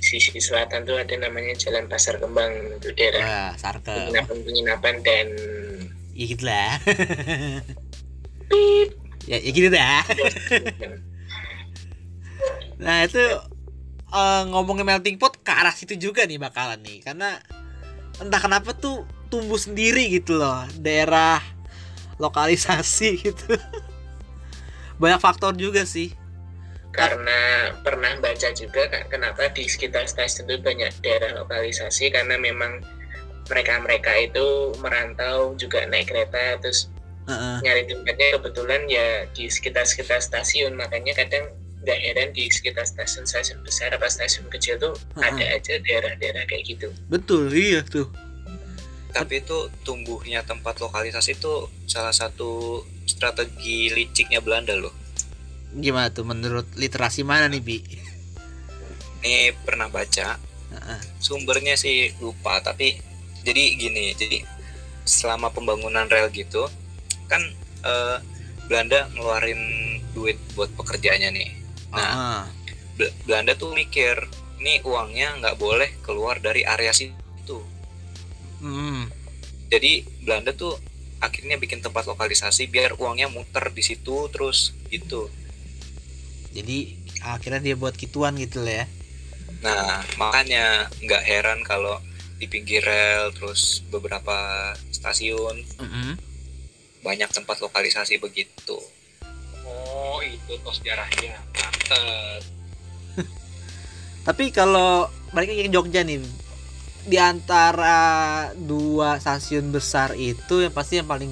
sisi 0.00 0.40
selatan 0.40 0.88
tuh 0.88 0.98
ada 0.98 1.14
namanya 1.14 1.54
Jalan 1.54 1.86
Pasar 1.86 2.18
Kembang 2.18 2.80
itu 2.80 2.90
daerah. 2.96 3.22
Wah 3.22 3.52
sarkel 3.60 4.10
penginapan-penginapan 4.10 4.94
dan 5.04 5.26
ya 6.14 6.24
gitu 6.30 6.44
lah 6.46 6.78
ya, 9.28 9.36
ya 9.36 9.50
gitu 9.52 9.68
dah. 9.68 10.02
Nah 12.80 13.04
itu 13.06 13.22
eh, 14.14 14.42
ngomongin 14.46 14.86
melting 14.86 15.18
pot 15.18 15.34
ke 15.42 15.50
arah 15.50 15.74
situ 15.74 15.98
juga 15.98 16.22
nih 16.22 16.38
bakalan 16.38 16.78
nih. 16.80 17.02
Karena 17.02 17.36
entah 18.22 18.38
kenapa 18.38 18.70
tuh 18.78 19.02
tumbuh 19.26 19.58
sendiri 19.58 20.06
gitu 20.14 20.38
loh. 20.38 20.62
Daerah 20.78 21.42
lokalisasi 22.22 23.08
gitu. 23.26 23.58
Banyak 25.02 25.18
faktor 25.18 25.58
juga 25.58 25.82
sih. 25.82 26.14
Karena 26.94 27.74
pernah 27.82 28.14
baca 28.22 28.54
juga 28.54 28.86
Kak, 28.86 29.10
kenapa 29.10 29.50
di 29.50 29.66
sekitar 29.66 30.06
stasiun 30.06 30.46
itu 30.46 30.62
banyak 30.62 30.94
daerah 31.02 31.42
lokalisasi 31.42 32.14
karena 32.14 32.38
memang 32.38 32.86
mereka-mereka 33.50 34.14
itu 34.22 34.72
merantau 34.78 35.58
juga 35.58 35.82
naik 35.90 36.14
kereta 36.14 36.62
terus 36.62 36.86
Heeh. 37.26 37.66
nyari 37.66 37.82
tempatnya. 37.90 38.38
Kebetulan 38.38 38.82
ya 38.86 39.26
di 39.34 39.50
sekitar-sekitar 39.50 40.22
stasiun 40.22 40.78
makanya 40.78 41.18
kadang 41.18 41.50
nggak 41.84 42.00
heran 42.00 42.28
di 42.32 42.48
sekitar 42.48 42.88
stasiun-stasiun 42.88 43.60
besar 43.60 43.92
apa 43.92 44.08
stasiun 44.08 44.48
kecil 44.48 44.80
tuh 44.80 44.96
Heeh. 45.20 45.28
ada 45.28 45.44
aja 45.60 45.74
daerah-daerah 45.78 46.48
kayak 46.48 46.64
gitu 46.64 46.88
betul 47.12 47.52
iya 47.52 47.84
tuh 47.84 48.08
tapi 49.14 49.38
itu 49.38 49.70
tumbuhnya 49.86 50.42
tempat 50.42 50.82
lokalisasi 50.82 51.38
itu 51.38 51.70
salah 51.86 52.10
satu 52.10 52.82
strategi 53.06 53.86
liciknya 53.94 54.42
Belanda 54.42 54.74
loh. 54.74 54.90
gimana 55.70 56.10
tuh 56.10 56.26
menurut 56.26 56.66
literasi 56.74 57.22
mana 57.22 57.46
nih 57.46 57.62
bi 57.62 57.78
Ini 59.24 59.56
pernah 59.64 59.88
baca, 59.88 60.36
Heeh. 60.68 61.00
sumbernya 61.16 61.80
sih 61.80 62.12
lupa, 62.20 62.60
tapi 62.60 62.92
jadi 63.40 63.64
gini, 63.80 64.12
jadi 64.12 64.44
selama 65.08 65.48
pembangunan 65.48 66.04
rel 66.04 66.28
gitu, 66.28 66.68
kan 67.24 67.40
eh, 67.86 68.18
Belanda 68.68 69.08
ngeluarin 69.16 69.60
duit 70.12 70.36
buat 70.52 70.68
pekerjaannya 70.76 71.30
nih. 71.40 71.50
Nah, 71.94 72.02
Heeh. 72.02 72.42
Bel- 72.94 73.14
Belanda 73.24 73.54
tuh 73.54 73.70
mikir, 73.72 74.26
nih 74.58 74.82
uangnya 74.82 75.38
nggak 75.38 75.56
boleh 75.56 75.90
keluar 76.02 76.38
dari 76.38 76.62
area 76.62 76.90
situ. 76.90 77.58
Mm. 78.60 79.10
Jadi 79.68 79.92
Belanda 80.22 80.50
tuh 80.52 80.78
akhirnya 81.18 81.56
bikin 81.56 81.80
tempat 81.80 82.04
lokalisasi 82.04 82.68
biar 82.68 83.00
uangnya 83.00 83.32
muter 83.32 83.72
di 83.72 83.80
situ 83.80 84.28
terus 84.28 84.76
gitu. 84.92 85.32
jadi 86.52 86.92
akhirnya 87.24 87.58
dia 87.58 87.74
buat 87.74 87.96
gituan 87.96 88.36
gitu 88.36 88.60
lah 88.62 88.84
ya 88.84 88.86
Nah, 89.58 90.04
makanya 90.20 90.86
nggak 91.00 91.24
heran 91.24 91.64
kalau 91.64 91.96
di 92.36 92.44
pinggir 92.44 92.84
rel 92.84 93.32
terus 93.32 93.80
beberapa 93.88 94.36
stasiun 94.92 95.64
Mm-mm. 95.80 96.20
banyak 97.00 97.30
tempat 97.32 97.58
lokalisasi 97.58 98.20
begitu. 98.20 98.76
Oh 100.24 100.26
itu 100.32 100.52
tos 100.64 100.80
sejarahnya 100.80 101.36
pantes 101.52 102.42
Tapi 104.26 104.44
kalau 104.56 105.12
balik 105.36 105.52
lagi 105.52 105.68
ke 105.68 105.72
Jogja 105.72 106.00
nih, 106.00 106.24
di 107.04 107.18
antara 107.20 108.48
dua 108.56 109.20
stasiun 109.20 109.68
besar 109.68 110.16
itu 110.16 110.64
yang 110.64 110.72
pasti 110.72 110.96
yang 110.96 111.04
paling 111.04 111.28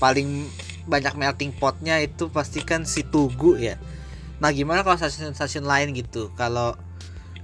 paling 0.00 0.48
banyak 0.88 1.12
melting 1.20 1.52
potnya 1.52 2.00
itu 2.00 2.32
pastikan 2.32 2.88
si 2.88 3.04
Tugu 3.04 3.60
ya. 3.60 3.76
Nah 4.40 4.48
gimana 4.56 4.80
kalau 4.80 4.96
stasiun-stasiun 4.96 5.68
lain 5.68 5.92
gitu? 5.92 6.32
Kalau 6.32 6.80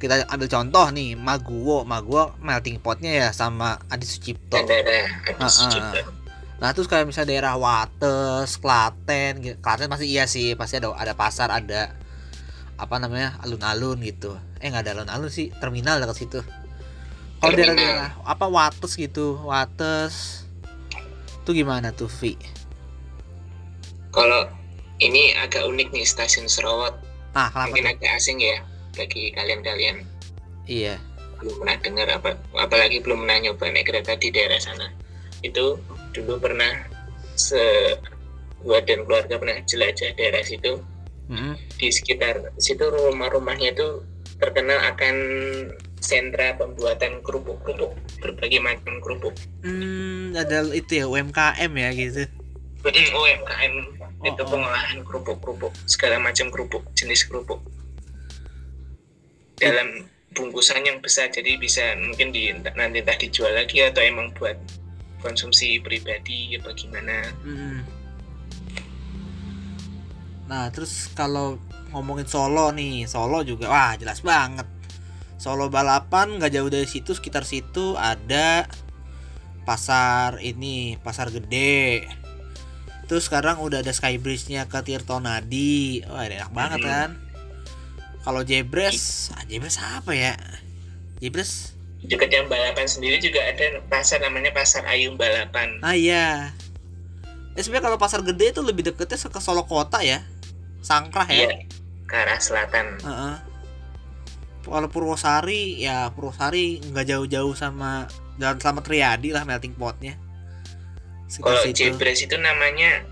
kita 0.01 0.25
ambil 0.33 0.49
contoh 0.49 0.89
nih 0.97 1.13
Maguwo, 1.13 1.85
Maguwo 1.85 2.33
melting 2.41 2.81
potnya 2.81 3.13
ya 3.13 3.29
sama 3.37 3.85
Adi 3.93 4.09
Sucipto. 4.09 4.57
Ah, 4.57 5.45
ah. 5.45 5.69
juga 5.69 6.20
Nah 6.61 6.77
terus 6.77 6.87
kayak 6.87 7.09
misalnya 7.09 7.33
daerah 7.33 7.55
Wates, 7.57 8.61
Klaten, 8.61 9.41
gitu. 9.41 9.57
Klaten 9.65 9.89
pasti 9.89 10.07
iya 10.13 10.29
sih, 10.29 10.53
pasti 10.53 10.77
ada 10.77 10.93
ada 10.93 11.17
pasar, 11.17 11.49
ada 11.49 11.97
apa 12.77 12.97
namanya 13.01 13.41
alun-alun 13.41 13.97
gitu. 14.05 14.37
Eh 14.61 14.69
nggak 14.69 14.85
ada 14.85 14.93
alun-alun 15.01 15.33
sih, 15.33 15.49
terminal 15.57 15.97
dekat 15.97 16.21
situ. 16.21 16.41
Kalau 17.41 17.57
daerah-daerah 17.57 18.21
apa 18.21 18.45
Wates 18.47 18.93
gitu, 18.95 19.41
Wates, 19.41 20.45
Itu 21.41 21.57
gimana 21.57 21.89
tuh, 21.91 22.13
Vi? 22.21 22.37
Kalau 24.13 24.45
ini 25.01 25.33
agak 25.33 25.65
unik 25.65 25.89
nih 25.97 26.05
stasiun 26.05 26.45
Serawat. 26.45 26.93
Ah, 27.33 27.49
kenapa 27.49 27.73
Mungkin 27.73 27.85
tuh? 27.89 27.93
agak 27.97 28.11
asing 28.21 28.39
ya 28.45 28.61
bagi 28.93 29.33
kalian-kalian 29.33 30.05
Iya. 30.69 31.01
belum 31.41 31.57
pernah 31.65 31.77
dengar 31.81 32.09
apa 32.13 32.31
apalagi 32.53 33.01
belum 33.01 33.25
pernah 33.25 33.39
nyoba 33.41 33.73
naik 33.73 33.89
kereta 33.89 34.13
di 34.21 34.29
daerah 34.29 34.61
sana. 34.61 34.93
Itu 35.41 35.81
dulu 36.11 36.43
pernah 36.43 36.87
se 37.35 37.61
gua 38.61 38.83
dan 38.85 39.07
keluarga 39.09 39.41
pernah 39.41 39.57
jelajah 39.65 40.13
daerah 40.15 40.43
situ 40.45 40.83
Mm-mm. 41.31 41.55
di 41.79 41.89
sekitar 41.89 42.53
situ 42.59 42.83
rumah-rumahnya 42.83 43.73
itu 43.73 44.05
terkenal 44.37 44.81
akan 44.91 45.15
sentra 46.01 46.57
pembuatan 46.57 47.21
kerupuk-kerupuk 47.23 47.93
berbagai 48.21 48.61
macam 48.61 48.99
kerupuk 49.05 49.37
Hmm, 49.63 50.33
ada 50.35 50.65
itu 50.73 51.05
ya 51.05 51.07
UMKM 51.07 51.73
ya 51.77 51.91
gitu. 51.93 52.25
UMKM 52.89 53.75
itu 54.21 54.37
Oh, 54.37 54.45
oh. 54.45 54.49
pengolahan 54.49 54.99
kerupuk-kerupuk 55.05 55.73
segala 55.89 56.17
macam 56.21 56.49
kerupuk 56.49 56.85
jenis 56.97 57.25
kerupuk 57.29 57.61
dalam 59.61 60.09
bungkusan 60.33 60.81
yang 60.85 61.01
besar 61.05 61.29
jadi 61.29 61.61
bisa 61.61 61.93
mungkin 62.01 62.33
di 62.33 62.49
nanti 62.77 63.05
entah 63.05 63.17
dijual 63.17 63.53
lagi 63.53 63.85
atau 63.85 64.01
emang 64.01 64.33
buat 64.37 64.57
konsumsi 65.21 65.79
pribadi 65.79 66.57
apa 66.57 66.73
gimana 66.73 67.31
Mm. 67.45 67.81
Nah, 70.51 70.67
terus 70.75 71.07
kalau 71.15 71.63
ngomongin 71.95 72.27
Solo 72.27 72.75
nih, 72.75 73.07
Solo 73.07 73.47
juga 73.47 73.71
wah 73.71 73.95
jelas 73.95 74.19
banget. 74.19 74.67
Solo 75.39 75.71
balapan 75.71 76.43
nggak 76.43 76.53
jauh 76.53 76.67
dari 76.67 76.91
situ, 76.91 77.15
sekitar 77.15 77.47
situ 77.47 77.95
ada 77.95 78.67
pasar 79.63 80.43
ini, 80.43 80.99
pasar 80.99 81.31
gede. 81.31 82.03
Terus 83.07 83.31
sekarang 83.31 83.63
udah 83.63 83.83
ada 83.83 83.95
skybridge-nya 83.95 84.67
ke 84.67 84.83
Tirtonadi. 84.83 86.03
Wah, 86.07 86.27
enak 86.27 86.51
banget 86.51 86.79
Mhm. 86.83 86.87
kan. 86.87 87.11
Kalau 88.21 88.43
Jebres, 88.45 89.31
ah, 89.33 89.43
Jebres 89.47 89.79
apa 89.81 90.13
ya? 90.13 90.35
Jebres 91.19 91.70
dekat 92.05 92.33
yang 92.33 92.49
balapan 92.49 92.89
sendiri 92.89 93.21
juga 93.21 93.45
ada 93.45 93.85
pasar 93.93 94.25
namanya 94.25 94.51
pasar 94.57 94.89
Ayung 94.89 95.21
Balapan 95.21 95.81
Ah 95.85 95.93
iya. 95.93 96.55
Ya 97.53 97.61
sebenarnya 97.61 97.93
kalau 97.93 97.99
pasar 98.01 98.25
gede 98.25 98.57
itu 98.57 98.63
lebih 98.65 98.87
deketnya 98.87 99.21
ke 99.21 99.41
Solo 99.43 99.69
kota 99.69 100.01
ya. 100.01 100.25
Sangkrah 100.81 101.29
ya. 101.29 101.45
Iya, 101.45 101.69
ke 102.09 102.15
arah 102.17 102.41
selatan 102.41 102.97
Heeh. 103.05 103.37
Kalau 104.65 104.89
Purwosari 104.89 105.81
ya 105.81 106.09
Purwosari 106.13 106.81
nggak 106.81 107.07
jauh-jauh 107.09 107.53
sama 107.53 108.09
Jalan 108.41 108.57
Selamat 108.57 108.85
Riyadi 108.89 109.37
lah 109.37 109.45
melting 109.45 109.77
potnya. 109.77 110.17
Kalau. 111.31 111.63
Jebres 111.71 112.25
itu 112.25 112.35
namanya 112.41 113.05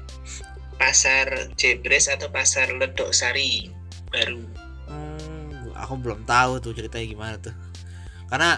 pasar 0.80 1.52
Jebres 1.54 2.08
atau 2.08 2.32
pasar 2.32 2.72
Ledok 2.72 3.12
Sari 3.12 3.70
baru 4.08 4.42
Hmm, 4.88 5.68
aku 5.76 6.00
belum 6.00 6.24
tahu 6.24 6.64
tuh 6.64 6.72
ceritanya 6.72 7.04
gimana 7.04 7.36
tuh. 7.36 7.52
Karena 8.32 8.56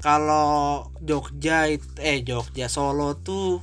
kalau 0.00 0.88
Jogja 1.04 1.68
eh 2.00 2.18
Jogja 2.24 2.66
Solo 2.72 3.20
tuh 3.20 3.60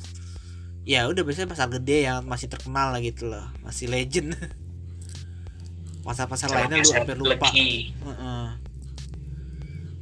ya 0.88 1.10
udah 1.10 1.25
biasanya 1.25 1.51
pasar 1.51 1.67
gede 1.74 2.08
yang 2.08 2.24
masih 2.24 2.48
terkenal 2.48 2.96
lah 2.96 3.01
gitu 3.03 3.27
loh, 3.27 3.44
masih 3.65 3.91
legend. 3.91 4.38
Pasar-pasar 6.08 6.48
lainnya 6.48 6.79
lu 6.79 6.91
hampir 6.96 7.17
lupa. 7.20 7.51
Legi. 7.51 7.92
Heeh. 7.92 8.48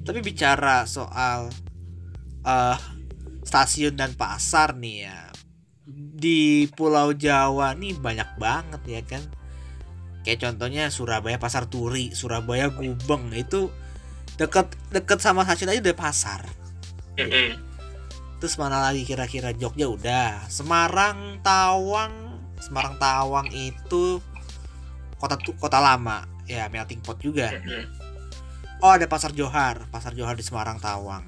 Tapi 0.05 0.19
bicara 0.21 0.85
soal 0.85 1.49
eh 2.45 2.77
stasiun 3.41 3.97
dan 3.97 4.13
pasar 4.13 4.77
nih 4.77 5.09
ya 5.09 5.17
di 5.89 6.65
Pulau 6.73 7.13
Jawa 7.13 7.73
nih 7.73 7.97
banyak 7.97 8.29
banget 8.37 8.81
ya 8.85 9.01
kan. 9.01 9.23
Kayak 10.25 10.49
contohnya 10.49 10.89
Surabaya 10.89 11.37
Pasar 11.37 11.69
Turi, 11.69 12.13
Surabaya 12.17 12.73
Gubeng 12.73 13.29
itu 13.33 13.69
deket 14.35 14.67
deket 14.91 15.19
sama 15.19 15.43
stasiun 15.43 15.71
aja 15.71 15.81
udah 15.81 15.97
pasar. 15.97 16.41
Terus 18.35 18.55
mana 18.59 18.83
lagi 18.83 19.07
kira-kira 19.07 19.55
Jogja 19.55 19.87
udah. 19.87 20.45
Semarang 20.51 21.39
Tawang, 21.39 22.11
Semarang 22.59 22.99
Tawang 22.99 23.47
itu 23.49 24.19
kota 25.15 25.39
kota 25.55 25.79
lama 25.79 26.27
ya 26.45 26.67
melting 26.67 26.99
pot 26.99 27.17
juga. 27.17 27.49
Oh 28.83 28.91
ada 28.91 29.07
pasar 29.07 29.31
Johar, 29.31 29.87
pasar 29.87 30.11
Johar 30.13 30.35
di 30.35 30.43
Semarang 30.43 30.77
Tawang. 30.77 31.23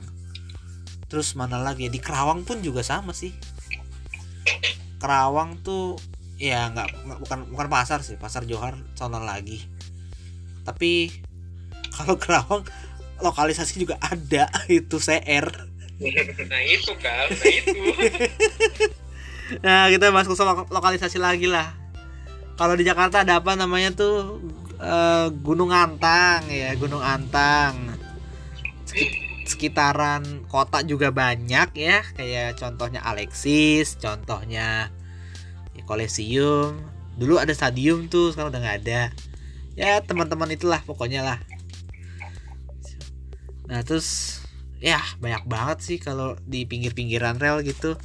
Terus 1.07 1.31
mana 1.33 1.63
lagi 1.63 1.87
di 1.87 1.97
Kerawang 1.97 2.43
pun 2.43 2.59
juga 2.59 2.83
sama 2.83 3.15
sih. 3.15 3.31
Kerawang 4.99 5.63
tuh 5.63 5.95
ya 6.37 6.69
nggak 6.69 6.87
nggak- 7.07 7.19
bukan 7.23 7.39
bukan 7.49 7.67
pasar 7.71 8.03
sih, 8.03 8.19
pasar 8.19 8.43
Johar 8.43 8.75
sono 8.93 9.23
lagi. 9.23 9.63
Tapi 10.67 11.07
kalau 11.95 12.19
Kerawang 12.19 12.67
lokalisasi 13.19 13.81
juga 13.81 13.95
ada 13.99 14.47
itu 14.69 14.97
CR. 14.97 15.47
nah 16.47 16.61
itu 16.61 16.93
kan 17.01 17.25
nah 17.25 17.49
itu 17.49 17.73
Nah 19.63 19.87
kita 19.87 20.11
masuk 20.11 20.35
sama 20.35 20.67
lokalisasi 20.67 21.17
lagi 21.17 21.47
lah. 21.47 21.71
Kalau 22.59 22.75
di 22.75 22.83
Jakarta 22.83 23.23
ada 23.23 23.39
apa 23.39 23.55
namanya 23.55 23.95
tuh 23.95 24.43
eh, 24.75 25.31
Gunung 25.31 25.71
Antang 25.71 26.43
ya 26.51 26.75
Gunung 26.75 26.99
Antang. 26.99 27.95
Seki- 28.83 29.23
Sekitaran 29.47 30.43
kota 30.51 30.83
juga 30.83 31.15
banyak 31.15 31.71
ya 31.71 32.03
kayak 32.19 32.59
contohnya 32.59 32.99
Alexis, 32.99 33.95
contohnya 33.95 34.91
ya, 35.71 35.81
Coliseum. 35.87 36.83
Dulu 37.15 37.39
ada 37.39 37.55
stadium 37.55 38.11
tuh 38.11 38.35
sekarang 38.35 38.51
udah 38.51 38.59
nggak 38.59 38.77
ada. 38.83 39.01
Ya 39.79 40.03
teman-teman 40.03 40.51
itulah 40.51 40.83
pokoknya 40.83 41.23
lah. 41.23 41.39
Nah 43.67 43.83
terus 43.83 44.39
ya 44.79 45.01
banyak 45.19 45.43
banget 45.49 45.77
sih 45.83 45.97
kalau 45.99 46.37
di 46.45 46.63
pinggir-pinggiran 46.63 47.37
rel 47.37 47.61
gitu. 47.65 47.99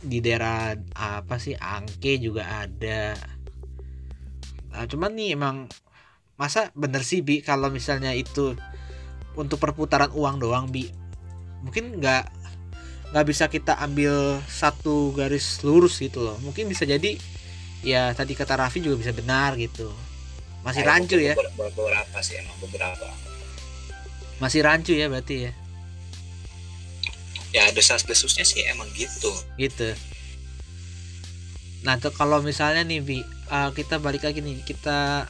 Di 0.00 0.18
daerah 0.24 0.72
apa 0.96 1.36
sih 1.36 1.52
Angke 1.60 2.16
juga 2.16 2.64
ada. 2.64 3.18
Nah, 4.70 4.86
cuman 4.86 5.12
nih 5.12 5.36
emang 5.36 5.66
masa 6.40 6.72
bener 6.72 7.04
sih 7.04 7.20
bi 7.20 7.44
kalau 7.44 7.68
misalnya 7.68 8.16
itu 8.16 8.56
untuk 9.36 9.60
perputaran 9.60 10.08
uang 10.14 10.40
doang 10.40 10.66
bi? 10.72 10.88
Mungkin 11.60 12.00
nggak 12.00 12.24
nggak 13.10 13.26
bisa 13.26 13.50
kita 13.50 13.76
ambil 13.82 14.38
satu 14.46 15.12
garis 15.12 15.60
lurus 15.66 16.00
gitu 16.00 16.24
loh. 16.24 16.38
Mungkin 16.40 16.70
bisa 16.70 16.86
jadi 16.88 17.18
ya 17.84 18.14
tadi 18.16 18.32
kata 18.32 18.56
Raffi 18.56 18.80
juga 18.80 18.96
bisa 18.96 19.12
benar 19.12 19.58
gitu. 19.58 19.90
Masih 20.64 20.86
rancu 20.86 21.18
ya. 21.18 21.34
beberapa 21.36 22.18
sih 22.24 22.40
emang 22.40 22.56
beberapa 22.62 23.29
masih 24.40 24.64
rancu 24.64 24.96
ya 24.96 25.06
berarti 25.12 25.46
ya? 25.46 25.52
Ya 27.52 27.64
desas 27.76 28.08
desusnya 28.08 28.42
sih 28.42 28.64
emang 28.64 28.88
gitu. 28.96 29.30
Gitu. 29.60 29.92
Nah 31.84 32.00
tuh 32.00 32.10
kalau 32.10 32.40
misalnya 32.40 32.82
nih 32.82 33.00
bi 33.04 33.18
eh, 33.26 33.70
kita 33.76 34.00
balik 34.00 34.24
lagi 34.24 34.40
nih 34.40 34.64
kita 34.64 35.28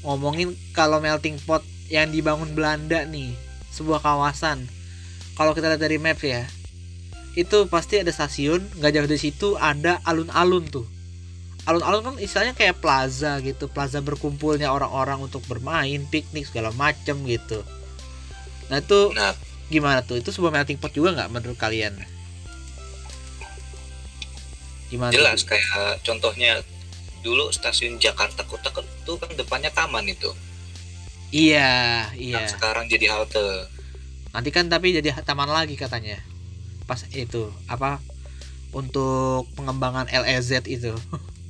ngomongin 0.00 0.56
kalau 0.72 0.98
melting 0.98 1.36
pot 1.44 1.60
yang 1.92 2.08
dibangun 2.08 2.56
Belanda 2.56 3.04
nih 3.04 3.36
sebuah 3.76 4.00
kawasan. 4.00 4.64
Kalau 5.36 5.52
kita 5.52 5.68
lihat 5.68 5.82
dari 5.84 6.00
map 6.00 6.18
ya 6.24 6.48
itu 7.36 7.68
pasti 7.68 8.00
ada 8.00 8.08
stasiun 8.08 8.64
nggak 8.80 8.92
jauh 8.96 9.08
dari 9.12 9.20
situ 9.20 9.48
ada 9.60 10.00
alun-alun 10.08 10.64
tuh. 10.72 10.88
Alun-alun 11.68 12.00
kan 12.00 12.16
istilahnya 12.16 12.56
kayak 12.56 12.80
plaza 12.80 13.42
gitu 13.44 13.68
plaza 13.68 14.00
berkumpulnya 14.00 14.72
orang-orang 14.72 15.20
untuk 15.20 15.44
bermain 15.44 16.00
piknik 16.08 16.48
segala 16.48 16.72
macem 16.72 17.20
gitu 17.28 17.60
nah 18.66 18.82
itu 18.82 19.14
nah. 19.14 19.34
gimana 19.70 20.02
tuh? 20.02 20.18
Itu 20.18 20.34
sebuah 20.34 20.52
melting 20.54 20.78
pot 20.78 20.90
juga 20.94 21.14
nggak 21.14 21.30
menurut 21.30 21.58
kalian? 21.58 21.94
Gimana 24.86 25.10
jelas 25.10 25.42
Bi? 25.42 25.54
kayak 25.54 26.02
contohnya 26.06 26.62
dulu 27.26 27.50
stasiun 27.50 27.98
Jakarta 27.98 28.46
Kota 28.46 28.70
itu 28.70 29.12
kan 29.18 29.30
depannya 29.34 29.70
taman 29.74 30.06
itu. 30.06 30.30
Iya 31.34 32.06
Yang 32.14 32.46
iya. 32.46 32.52
sekarang 32.54 32.86
jadi 32.86 33.10
halte. 33.10 33.66
Nanti 34.30 34.54
kan 34.54 34.70
tapi 34.70 34.94
jadi 34.94 35.10
taman 35.26 35.50
lagi 35.50 35.74
katanya. 35.74 36.22
Pas 36.86 37.02
itu 37.10 37.50
apa 37.66 37.98
untuk 38.70 39.50
pengembangan 39.58 40.06
LEZ 40.06 40.62
itu. 40.70 40.94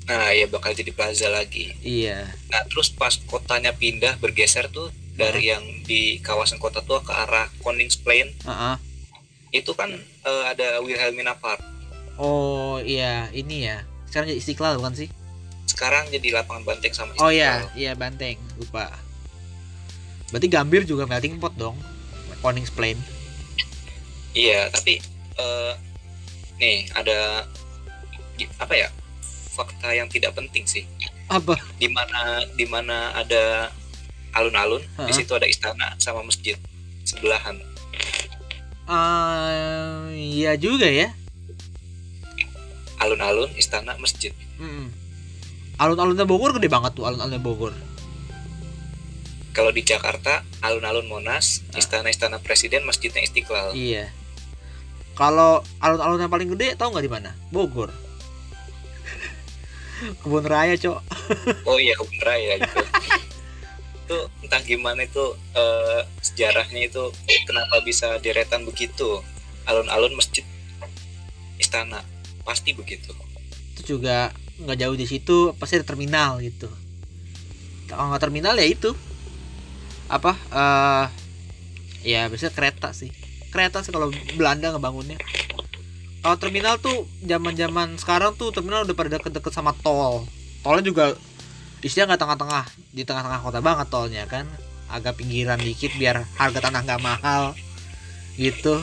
Nah 0.07 0.31
ya 0.31 0.47
bakal 0.47 0.71
jadi 0.71 0.95
plaza 0.95 1.27
lagi. 1.27 1.75
Iya. 1.83 2.31
Nah 2.49 2.63
terus 2.71 2.95
pas 2.95 3.19
kotanya 3.27 3.75
pindah 3.75 4.17
bergeser 4.23 4.71
tuh 4.71 4.95
dari 5.17 5.49
yang 5.49 5.65
di 5.83 6.21
kawasan 6.21 6.61
kota 6.61 6.85
tua 6.85 7.01
ke 7.01 7.11
arah 7.11 7.49
Koningsplein 7.61 8.37
Heeh. 8.45 8.77
itu 9.51 9.73
kan 9.73 9.89
eh, 10.23 10.45
ada 10.47 10.85
Wilhelmina 10.85 11.33
Park. 11.35 11.61
Oh 12.17 12.77
iya 12.79 13.29
ini 13.33 13.65
ya. 13.65 13.81
Sekarang 14.09 14.29
jadi 14.29 14.39
Istiqlal 14.39 14.77
bukan 14.77 14.95
sih? 14.95 15.09
Sekarang 15.67 16.09
jadi 16.09 16.37
lapangan 16.37 16.65
banteng 16.65 16.93
sama 16.93 17.13
oh 17.17 17.29
Istiqlal. 17.29 17.33
iya 17.33 17.53
iya 17.75 17.93
Banteng. 17.93 18.37
Lupa. 18.57 18.93
Berarti 20.29 20.49
Gambir 20.49 20.83
juga 20.85 21.07
melting 21.07 21.39
pot 21.39 21.55
dong 21.55 21.77
Koningsplain 22.41 22.99
Iya, 24.37 24.69
tapi 24.69 25.01
eh, 25.37 25.73
nih 26.57 26.93
ada 26.93 27.49
apa 28.61 28.75
ya 28.77 28.89
fakta 29.57 29.97
yang 29.97 30.13
tidak 30.13 30.37
penting 30.37 30.69
sih. 30.69 30.85
Apa? 31.27 31.57
di 31.81 31.89
mana 31.89 32.45
di 32.55 32.69
mana 32.69 33.17
ada 33.17 33.73
alun-alun 34.37 34.85
di 34.85 35.03
Ha-ha. 35.03 35.11
situ 35.11 35.33
ada 35.33 35.45
istana 35.45 35.97
sama 35.97 36.21
masjid 36.21 36.55
sebelahan 37.03 37.57
Ah, 38.87 40.07
iya 40.13 40.55
juga 40.55 40.87
ya. 40.87 41.11
alun-alun 42.97 43.47
istana 43.55 43.95
masjid. 43.97 44.31
Alun-alunnya 45.77 46.23
Bogor 46.23 46.55
gede 46.55 46.67
banget 46.67 46.95
tuh 46.95 47.03
alun-alunnya 47.03 47.39
Bogor. 47.39 47.71
kalau 49.51 49.71
di 49.71 49.81
Jakarta 49.81 50.43
alun-alun 50.61 51.07
Monas 51.07 51.61
Ah. 51.67 51.77
istana-istana 51.77 52.39
presiden 52.39 52.85
masjidnya 52.85 53.21
Istiqlal 53.21 53.73
Iya. 53.73 54.09
Kalau 55.13 55.61
alun-alun 55.81 56.21
yang 56.21 56.29
paling 56.29 56.49
gede 56.53 56.75
tahu 56.75 56.93
nggak 56.93 57.03
di 57.03 57.11
mana? 57.11 57.31
Bogor. 57.49 57.89
Kebun 60.21 60.45
raya, 60.45 60.77
Cok. 60.77 61.01
oh 61.65 61.77
iya 61.77 61.93
kebun 61.97 62.21
raya 62.21 62.61
gitu 62.61 62.81
itu 64.07 64.19
entah 64.47 64.63
gimana 64.63 65.03
itu 65.03 65.35
eh, 65.59 66.07
sejarahnya 66.23 66.87
itu 66.87 67.11
kenapa 67.43 67.83
bisa 67.83 68.23
deretan 68.23 68.63
begitu 68.63 69.19
alun-alun 69.67 70.15
masjid 70.15 70.47
istana 71.59 72.07
pasti 72.47 72.71
begitu 72.71 73.11
Itu 73.75 73.99
juga 73.99 74.31
nggak 74.63 74.79
jauh 74.79 74.97
di 74.97 75.07
situ 75.11 75.37
pasti 75.59 75.77
ada 75.77 75.85
terminal 75.85 76.39
gitu. 76.39 76.71
Kalau 77.91 78.15
nggak 78.15 78.23
terminal 78.23 78.55
ya 78.57 78.67
itu 78.71 78.95
apa? 80.07 80.39
eh 80.55 81.07
ya 82.07 82.31
biasanya 82.31 82.55
kereta 82.55 82.95
sih. 82.95 83.11
Kereta 83.51 83.83
sih 83.83 83.91
kalau 83.91 84.15
Belanda 84.39 84.71
ngebangunnya. 84.71 85.19
Kalau 86.23 86.37
terminal 86.39 86.79
tuh 86.79 87.11
zaman-zaman 87.23 87.99
sekarang 87.99 88.39
tuh 88.39 88.55
terminal 88.55 88.87
udah 88.87 88.97
pada 88.97 89.19
deket-deket 89.19 89.53
sama 89.53 89.75
tol. 89.83 90.25
Tolnya 90.63 90.83
juga 90.87 91.05
isinya 91.87 92.13
nggak 92.13 92.23
tengah-tengah, 92.27 92.65
di 92.91 93.03
tengah-tengah 93.07 93.41
kota 93.47 93.61
banget 93.63 93.87
tolnya 93.87 94.25
kan. 94.27 94.51
Agak 94.91 95.19
pinggiran 95.19 95.59
dikit 95.63 95.95
biar 95.95 96.27
harga 96.35 96.59
tanah 96.59 96.83
nggak 96.83 97.03
mahal 97.03 97.55
gitu. 98.37 98.83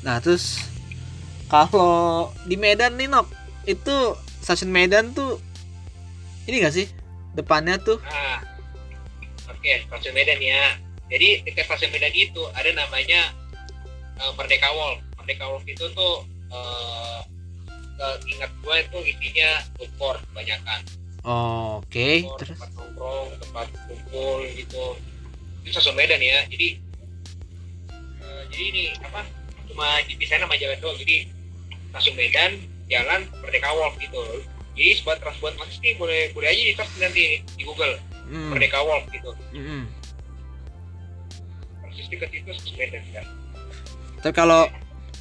Nah 0.00 0.22
terus 0.22 0.64
kalau 1.50 2.30
di 2.48 2.56
Medan 2.56 2.96
nih 2.96 3.10
Nok 3.10 3.26
itu 3.68 3.96
stasiun 4.40 4.72
Medan 4.72 5.12
tuh 5.12 5.36
ini 6.48 6.64
gak 6.64 6.72
sih 6.72 6.88
depannya 7.36 7.76
tuh 7.76 8.00
Nah, 8.00 8.40
oke, 9.50 9.72
stasiun 9.86 10.16
Medan 10.16 10.40
ya. 10.40 10.78
Jadi 11.10 11.44
dekat 11.44 11.68
stasiun 11.68 11.92
Medan 11.92 12.14
itu 12.16 12.42
ada 12.56 12.70
namanya 12.72 13.34
eh, 14.16 14.32
Merdeka 14.34 14.72
Walk. 14.72 14.98
Merdeka 15.20 15.44
Walk 15.46 15.64
itu 15.68 15.84
tuh 15.92 16.24
eh, 16.48 17.20
ingat 18.26 18.50
gue 18.60 18.74
itu 18.80 18.98
isinya 19.16 19.50
food 19.76 19.92
court 20.00 20.20
kebanyakan. 20.32 20.80
oke 21.24 21.90
Food 21.90 22.24
court, 22.26 22.38
terus 22.40 22.56
tempat 22.56 22.70
nongkrong, 22.76 23.28
tempat 23.40 23.66
kumpul 23.88 24.38
gitu. 24.56 24.84
Itu 25.64 25.68
stasiun 25.76 25.96
Medan 25.96 26.20
ya. 26.20 26.44
Jadi 26.48 26.68
eh, 28.24 28.42
jadi 28.48 28.64
ini 28.72 28.82
apa? 29.04 29.22
Cuma 29.68 30.00
dipisahin 30.08 30.42
sama 30.44 30.56
jalan 30.56 30.78
doang. 30.80 30.96
Jadi 30.96 31.28
stasiun 31.92 32.16
Medan, 32.16 32.50
jalan 32.88 33.20
Merdeka 33.44 33.70
Walk 33.76 33.96
gitu. 34.00 34.20
Jadi 34.74 34.90
buat 35.04 35.18
buat 35.42 35.54
masih 35.60 35.78
nih 35.84 35.94
boleh 36.00 36.20
boleh 36.32 36.48
aja 36.48 36.62
di 36.62 36.72
search 36.72 36.94
nanti 37.02 37.44
di 37.44 37.62
Google 37.68 38.00
hmm, 38.30 38.54
Merdeka 38.54 38.80
Walk 38.80 39.04
gitu. 39.10 39.30
hmm. 39.52 39.84
persis 41.82 42.06
dekat 42.08 42.30
itu 42.32 42.50
Medan 42.78 43.02
kan 43.12 43.26
tapi 44.20 44.32
kalau 44.36 44.68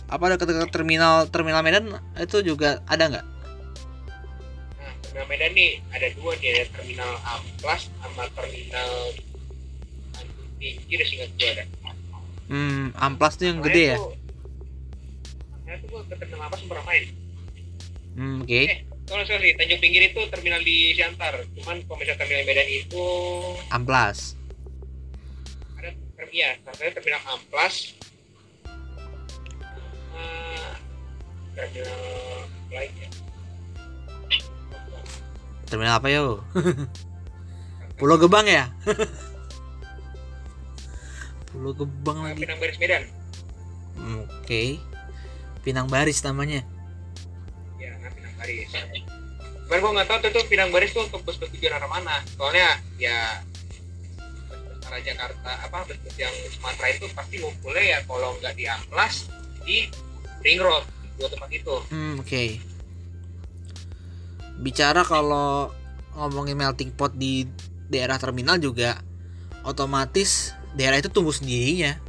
apa 0.09 0.25
dekat-dekat 0.33 0.69
terminal 0.73 1.29
terminal 1.29 1.61
Medan? 1.61 2.01
Itu 2.17 2.41
juga 2.41 2.81
ada 2.89 3.05
nggak? 3.05 3.25
Nah 4.81 4.91
terminal 5.05 5.27
Medan 5.29 5.51
nih 5.53 5.71
ada 5.93 6.07
dua 6.17 6.33
nih 6.41 6.49
ada 6.57 6.63
terminal 6.73 7.11
Amplas 7.21 7.81
sama 8.01 8.23
terminal 8.33 8.89
ada 10.59 11.05
singkat 11.07 11.29
gua 11.39 11.49
ada. 11.55 11.63
Hmm 12.49 12.91
amplas 12.97 13.37
tuh 13.37 13.45
yang 13.47 13.61
gede 13.61 13.95
ya? 13.95 13.97
Nah 15.63 15.73
itu 15.77 15.85
gua 15.87 16.01
ke 16.09 16.17
terminal 16.17 16.49
Amplas 16.49 16.61
pernah 16.65 16.85
main 16.89 17.03
hmm, 18.17 18.37
oke. 18.43 18.49
Eh 18.49 18.77
sorry 19.05 19.25
sorry 19.29 19.49
Tanjung 19.55 19.81
Pinggir 19.81 20.09
itu 20.09 20.21
terminal 20.33 20.61
di 20.65 20.97
Siantar. 20.97 21.45
Cuman 21.53 21.85
kalau 21.85 21.97
misalnya 22.01 22.19
terminal 22.25 22.43
Medan 22.49 22.67
itu 22.67 23.05
amplas 23.69 24.35
ada 25.79 25.89
iya 26.33 26.57
terminal 26.61 26.93
terminal 26.97 27.21
Amplas 27.25 27.98
lain 32.69 32.93
ya 32.95 33.09
terminal 35.69 36.01
apa 36.01 36.09
yo? 36.09 36.41
Pulau 38.01 38.17
Gebang 38.17 38.49
ya? 38.49 38.73
Pulau 41.53 41.77
Gebang 41.77 42.25
lagi. 42.25 42.41
Pinang 42.41 42.57
Baris 42.57 42.77
Medan. 42.81 43.03
Hmm, 43.95 44.25
oke. 44.25 44.61
Pinang 45.61 45.87
Baris 45.87 46.25
namanya. 46.25 46.65
Ya 47.77 47.93
nah, 48.01 48.09
Pinang 48.09 48.33
Baris. 48.41 48.67
Cuman 49.69 49.77
gue 49.77 49.91
nggak 50.01 50.07
tahu 50.09 50.17
tuh, 50.25 50.31
tuh 50.41 50.45
Pinang 50.49 50.73
Baris 50.73 50.89
tuh 50.89 51.05
untuk 51.05 51.21
bus-bus 51.21 51.53
tujuan 51.53 51.77
arah 51.77 51.89
mana. 51.89 52.17
Soalnya 52.33 52.81
ya 52.97 53.45
bus-bus 54.49 54.81
arah 54.89 55.01
Jakarta 55.05 55.51
apa 55.69 55.85
bus-bus 55.85 56.15
yang 56.17 56.33
Sumatera 56.49 56.87
itu 56.89 57.05
pasti 57.13 57.37
ngumpulnya 57.37 57.83
ya 57.85 57.99
kalau 58.09 58.33
nggak 58.41 58.57
di 58.57 58.65
Amplas 58.65 59.29
di 59.67 59.85
Ring 60.43 60.59
Road 60.59 60.83
dua 61.19 61.27
tempat 61.27 61.49
itu 61.51 61.75
Hmm, 61.91 62.23
oke. 62.23 62.43
Bicara 64.59 65.03
kalau 65.07 65.71
ngomongin 66.15 66.55
melting 66.59 66.91
pot 66.91 67.15
di 67.15 67.47
daerah 67.87 68.19
terminal 68.19 68.59
juga 68.59 68.99
otomatis 69.63 70.51
daerah 70.75 70.99
itu 70.99 71.11
tumbuh 71.11 71.35
sendirinya. 71.35 71.99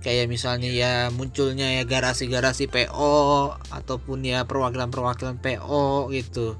Kayak 0.00 0.32
misalnya 0.32 0.70
ya 0.72 0.92
munculnya 1.12 1.76
ya 1.76 1.82
garasi-garasi 1.84 2.72
PO 2.72 3.52
ataupun 3.68 4.24
ya 4.24 4.48
perwakilan-perwakilan 4.48 5.36
PO 5.44 6.08
gitu. 6.16 6.56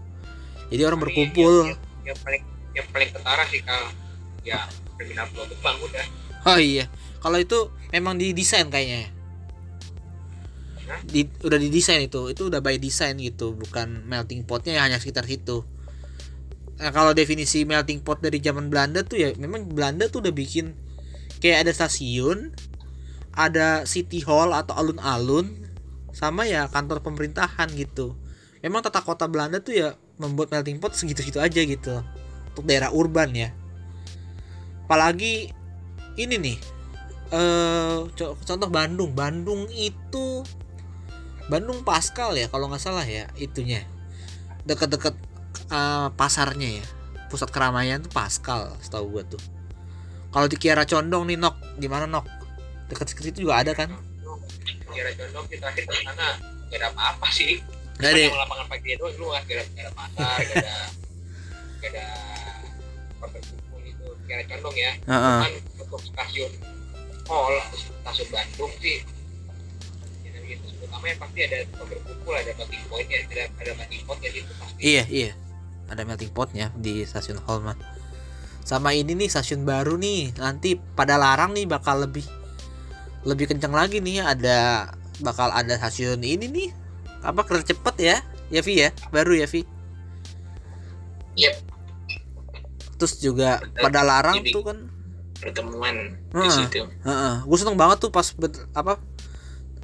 Jadi 0.68 0.82
orang 0.84 1.00
Tapi 1.00 1.06
berkumpul. 1.08 1.54
yang, 1.66 1.74
yang, 1.74 1.80
yang 2.04 2.18
paling 2.20 2.42
yang 2.70 2.86
paling 2.94 3.10
ketara 3.10 3.44
sih 3.50 3.60
kal 3.66 3.84
ya 4.46 4.60
terminal 4.94 5.26
Pulau 5.32 5.46
Gebang 5.50 5.76
udah 5.82 6.06
Oh 6.48 6.56
iya. 6.60 6.88
Kalau 7.20 7.36
itu 7.36 7.68
memang 7.92 8.16
didesain 8.16 8.68
kayaknya. 8.72 9.12
Ya. 10.90 10.98
Di, 11.06 11.22
udah 11.46 11.58
didesain 11.62 12.02
itu, 12.02 12.34
itu 12.34 12.50
udah 12.50 12.58
by 12.58 12.76
design 12.82 13.22
gitu, 13.22 13.54
bukan 13.54 14.02
melting 14.10 14.42
potnya 14.42 14.82
hanya 14.82 14.98
sekitar 14.98 15.22
situ. 15.30 15.62
Nah, 16.80 16.90
kalau 16.90 17.12
definisi 17.14 17.62
melting 17.68 18.02
pot 18.02 18.18
dari 18.18 18.40
zaman 18.42 18.72
Belanda 18.72 19.04
tuh 19.04 19.20
ya 19.20 19.28
memang 19.36 19.68
Belanda 19.68 20.08
tuh 20.08 20.24
udah 20.24 20.32
bikin 20.32 20.72
kayak 21.38 21.68
ada 21.68 21.72
stasiun, 21.76 22.56
ada 23.36 23.84
city 23.84 24.24
hall 24.24 24.50
atau 24.56 24.74
alun-alun, 24.74 25.60
sama 26.10 26.48
ya 26.48 26.66
kantor 26.72 27.04
pemerintahan 27.04 27.68
gitu. 27.76 28.16
Memang 28.64 28.80
tata 28.84 29.04
kota 29.04 29.28
Belanda 29.28 29.60
tuh 29.60 29.76
ya 29.76 29.88
membuat 30.20 30.52
melting 30.52 30.80
pot 30.80 30.92
segitu-gitu 30.92 31.40
aja 31.40 31.60
gitu 31.64 32.00
untuk 32.52 32.64
daerah 32.64 32.92
urban 32.92 33.32
ya. 33.32 33.52
Apalagi 34.88 35.52
ini 36.18 36.34
nih 36.36 36.58
eh 37.30 37.98
co- 38.18 38.34
contoh 38.42 38.66
Bandung 38.66 39.14
Bandung 39.14 39.70
itu 39.70 40.42
Bandung 41.50 41.82
Pascal 41.82 42.38
ya 42.38 42.46
kalau 42.46 42.70
nggak 42.70 42.78
salah 42.78 43.02
ya 43.02 43.26
itunya. 43.34 43.82
Deket-deket 44.62 45.18
eh, 45.74 46.08
pasarnya 46.14 46.78
ya. 46.78 46.86
Pusat 47.26 47.50
keramaian 47.50 47.98
tuh 47.98 48.14
Pascal 48.14 48.78
setahu 48.78 49.18
gua 49.18 49.22
tuh. 49.26 49.42
Kalau 50.30 50.46
di 50.46 50.54
Kiara 50.54 50.86
Condong 50.86 51.26
nih 51.26 51.38
Nok. 51.42 51.82
Gimana 51.82 52.06
Nok? 52.06 52.26
Deket 52.86 53.18
situ 53.18 53.50
juga 53.50 53.66
ada 53.66 53.74
kan? 53.74 53.90
Kira 54.90 55.10
condong 55.14 55.46
kita 55.46 55.70
akhir 55.70 55.86
ke 55.86 55.94
sana 56.02 56.34
gak 56.70 56.78
ada 56.82 56.86
apa-apa 56.90 57.30
sih. 57.30 57.62
Nggak 57.98 58.10
ada 58.10 58.20
ya? 58.22 58.30
Lapangan 58.34 58.66
pagi 58.66 58.88
itu 58.94 59.06
lu 59.18 59.26
nggak 59.30 59.42
ada 59.46 59.62
nggak 59.62 59.84
ada 59.86 59.92
pasar 59.94 60.36
gak 60.42 60.54
ada 60.58 60.76
gak 61.78 61.90
ada 61.90 62.06
kumpul 63.30 63.82
itu. 63.86 64.06
Kira 64.26 64.42
condong 64.50 64.76
ya. 64.78 64.92
Heeh. 65.06 65.38
kan 65.46 65.52
untuk 65.78 66.00
stasiun 66.02 66.50
Mall 67.30 67.54
stasiun 68.02 68.28
Bandung 68.34 68.72
sih 68.82 68.98
terutama 70.90 71.06
yang 71.06 71.20
pasti 71.22 71.38
ada 71.46 71.58
berkumpul 71.78 72.34
ada 72.34 72.50
melting 72.58 72.82
point 72.90 73.06
ya 73.06 73.18
ada 73.22 73.42
ada 73.62 73.72
melting 73.78 74.02
jadi 74.18 74.38
itu 74.42 74.52
pasti. 74.58 74.80
Iya 74.82 75.04
iya. 75.06 75.30
Ada 75.86 76.02
melting 76.02 76.30
potnya 76.34 76.66
di 76.74 77.06
stasiun 77.06 77.38
Hall 77.46 77.62
mah. 77.62 77.78
Sama 78.66 78.90
ini 78.90 79.14
nih 79.14 79.30
stasiun 79.30 79.62
baru 79.62 79.94
nih. 79.94 80.34
Nanti 80.34 80.74
pada 80.74 81.14
larang 81.14 81.54
nih 81.54 81.70
bakal 81.70 82.02
lebih 82.02 82.26
lebih 83.22 83.54
kencang 83.54 83.70
lagi 83.70 84.02
nih. 84.02 84.18
Ada 84.18 84.90
bakal 85.22 85.54
ada 85.54 85.78
stasiun 85.78 86.18
ini 86.20 86.50
nih. 86.50 86.68
Apa 87.22 87.46
kereta 87.46 87.70
cepet 87.70 87.94
ya? 88.02 88.16
Ya 88.50 88.60
Vi 88.60 88.82
ya? 88.82 88.90
Baru 89.14 89.30
ya 89.30 89.46
Vi? 89.46 89.62
Yep. 91.38 91.54
terus 93.00 93.16
juga 93.16 93.64
pada 93.80 94.04
larang 94.04 94.44
Jadi- 94.44 94.52
tuh 94.52 94.60
kan. 94.60 94.78
pertemuan 95.40 96.20
di 96.28 96.50
situ. 96.52 96.84
Heeh, 96.84 97.34
gue 97.48 97.56
seneng 97.56 97.72
banget 97.72 97.96
tuh 97.96 98.12
pas 98.12 98.28
bet- 98.36 98.60
apa 98.76 99.00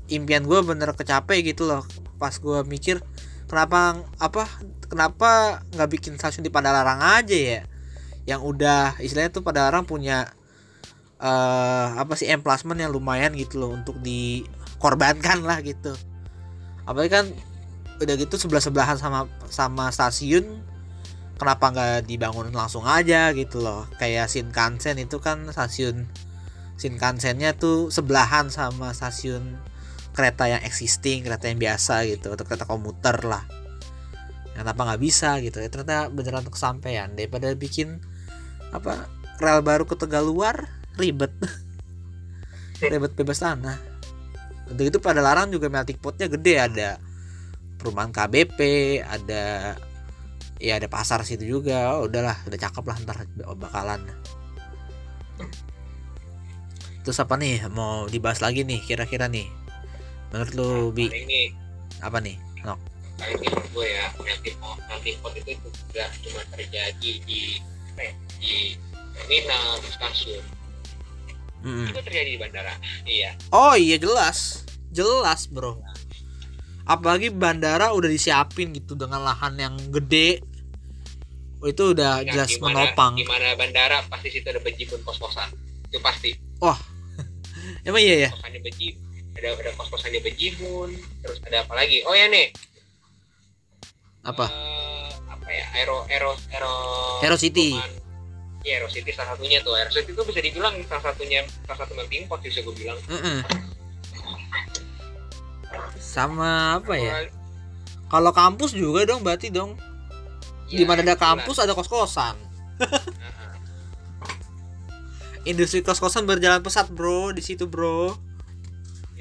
impian 0.08 0.46
gue 0.46 0.58
bener 0.62 0.92
kecape 0.94 1.40
gitu 1.42 1.66
loh. 1.68 1.82
Pas 2.16 2.32
gue 2.32 2.58
mikir 2.66 3.02
kenapa 3.46 4.02
apa 4.18 4.48
kenapa 4.86 5.62
nggak 5.74 5.90
bikin 5.90 6.12
stasiun 6.18 6.46
di 6.46 6.52
Padalarang 6.52 7.02
aja 7.02 7.36
ya? 7.36 7.60
Yang 8.26 8.40
udah 8.56 8.98
istilahnya 9.02 9.30
tuh 9.34 9.42
Padalarang 9.46 9.86
punya 9.86 10.30
eh 11.16 11.88
apa 11.96 12.12
sih 12.12 12.28
emplacement 12.28 12.76
yang 12.76 12.92
lumayan 12.92 13.32
gitu 13.32 13.56
loh 13.56 13.72
untuk 13.72 13.96
dikorbankan 14.04 15.42
lah 15.46 15.64
gitu. 15.64 15.96
Apalagi 16.84 17.10
kan 17.10 17.26
udah 17.96 18.14
gitu 18.20 18.36
sebelah 18.36 18.60
sebelahan 18.60 19.00
sama 19.00 19.24
sama 19.48 19.88
stasiun 19.88 20.60
kenapa 21.40 21.72
nggak 21.72 22.04
dibangun 22.04 22.52
langsung 22.52 22.84
aja 22.84 23.32
gitu 23.32 23.64
loh? 23.64 23.88
Kayak 23.96 24.28
Shinkansen 24.28 25.00
itu 25.00 25.16
kan 25.20 25.48
stasiun 25.48 26.04
Shinkansennya 26.76 27.56
tuh 27.56 27.88
sebelahan 27.88 28.52
sama 28.52 28.92
stasiun 28.92 29.56
kereta 30.16 30.48
yang 30.48 30.64
existing 30.64 31.28
kereta 31.28 31.52
yang 31.52 31.60
biasa 31.60 32.08
gitu 32.08 32.32
atau 32.32 32.44
kereta 32.48 32.64
komuter 32.64 33.20
lah. 33.28 33.44
Kenapa 34.56 34.88
nggak 34.88 35.02
bisa 35.04 35.36
gitu. 35.44 35.60
Ya 35.60 35.68
ternyata 35.68 36.08
beneran 36.08 36.48
kesampaian. 36.48 37.12
Daripada 37.12 37.52
bikin 37.52 38.00
apa 38.72 39.04
rel 39.36 39.60
baru 39.60 39.84
ke 39.84 39.92
Tegaluar 40.00 40.72
ribet. 40.96 41.28
Ribet 42.80 43.12
bebas 43.12 43.44
tanah. 43.44 43.76
Untuk 44.72 44.88
itu 44.88 44.98
pada 44.98 45.20
larang 45.20 45.52
juga 45.52 45.68
melting 45.68 46.00
potnya 46.00 46.32
gede. 46.32 46.56
Ada 46.56 46.90
perumahan 47.76 48.08
KBP 48.08 48.58
ada 49.04 49.76
ya 50.56 50.80
ada 50.80 50.88
pasar 50.88 51.20
situ 51.28 51.44
juga. 51.44 51.92
Oh, 52.00 52.08
udahlah 52.08 52.40
udah 52.48 52.56
cakep 52.56 52.84
lah 52.88 52.96
ntar 53.04 53.28
bakalan. 53.60 54.00
Terus 57.04 57.20
apa 57.20 57.36
nih 57.36 57.68
mau 57.68 58.08
dibahas 58.08 58.40
lagi 58.40 58.64
nih 58.64 58.80
kira-kira 58.80 59.28
nih 59.28 59.65
menurut 60.28 60.52
lu 60.52 60.70
bi? 60.90 61.06
paling 61.06 61.24
ini 61.24 61.42
apa 61.98 62.18
nih? 62.18 62.36
Nok? 62.62 62.78
paling 63.16 63.38
ini 63.38 63.48
gue 63.66 63.86
ya 63.86 64.04
melting 64.14 64.56
pot 64.58 64.78
melting 64.86 65.16
pot 65.20 65.32
itu 65.34 65.52
juga 65.56 66.04
cuma 66.20 66.42
terjadi 66.50 67.12
di 67.22 67.40
ya, 67.94 68.10
di 68.36 68.54
terminal 69.12 69.80
di 69.80 69.88
stasiun. 69.90 70.44
Mm-mm. 71.64 71.88
itu 71.88 71.98
terjadi 71.98 72.28
di 72.30 72.38
bandara. 72.38 72.74
Iya. 73.02 73.30
Oh 73.50 73.74
iya 73.74 73.96
jelas. 73.96 74.62
Jelas 74.90 75.48
bro. 75.48 75.80
Apalagi 76.84 77.28
bandara 77.28 77.90
udah 77.90 78.06
disiapin 78.06 78.70
gitu 78.70 78.94
dengan 78.94 79.18
lahan 79.20 79.56
yang 79.56 79.74
gede. 79.90 80.44
Oh, 81.58 81.66
itu 81.66 81.90
udah 81.90 82.20
Nah, 82.20 82.28
jelas 82.28 82.52
di 82.52 82.60
mana- 82.60 82.84
menopang. 82.84 83.12
di 83.16 83.24
mana 83.24 83.56
bandara 83.56 84.04
pasti 84.06 84.28
situ 84.30 84.46
ada 84.46 84.60
bejibun 84.60 85.00
kos-kosan. 85.02 85.48
Itu 85.88 85.98
pasti. 85.98 86.36
Emang 87.88 87.98
iya 87.98 88.28
ya? 88.28 88.30
Kosannya 88.30 88.60
bejibun 88.60 89.05
ada 89.36 89.52
ada 89.52 89.70
kos-kosannya 89.76 90.20
bejibun 90.24 90.96
terus 91.20 91.38
ada 91.44 91.62
apa 91.62 91.76
lagi? 91.76 92.00
Oh 92.08 92.16
ya 92.16 92.26
nih. 92.32 92.50
Apa? 94.24 94.48
Eh, 94.48 95.08
apa 95.28 95.48
ya? 95.52 95.64
Aero 95.76 96.08
aero 96.08 96.32
aero 96.50 96.74
Aero 97.22 97.36
City. 97.36 97.76
Iya 98.66 98.82
Aero 98.82 98.88
City 98.90 99.12
salah 99.12 99.36
satunya 99.36 99.60
tuh. 99.60 99.76
Aero 99.76 99.92
City 99.92 100.16
itu 100.16 100.22
bisa 100.24 100.40
dibilang 100.40 100.74
salah 100.88 101.12
satunya 101.12 101.44
salah 101.68 101.78
satu 101.84 101.92
melting 101.94 102.24
pot 102.26 102.40
bisa 102.40 102.64
gue 102.64 102.74
bilang. 102.74 102.98
Mm-mm. 103.06 103.44
sama 106.00 106.80
apa 106.80 106.96
ya? 106.96 107.28
Kalau 108.08 108.32
kampus 108.32 108.72
juga 108.72 109.04
dong 109.04 109.20
berarti 109.20 109.52
dong. 109.52 109.76
Iya, 110.66 110.82
di 110.82 110.84
mana 110.88 111.04
ada 111.04 111.14
kampus 111.14 111.60
ada 111.60 111.76
kos-kosan. 111.76 112.34
Industri 115.50 115.84
kos-kosan 115.84 116.24
berjalan 116.24 116.64
pesat 116.64 116.88
bro. 116.88 117.36
Di 117.36 117.44
situ 117.44 117.68
bro 117.68 118.25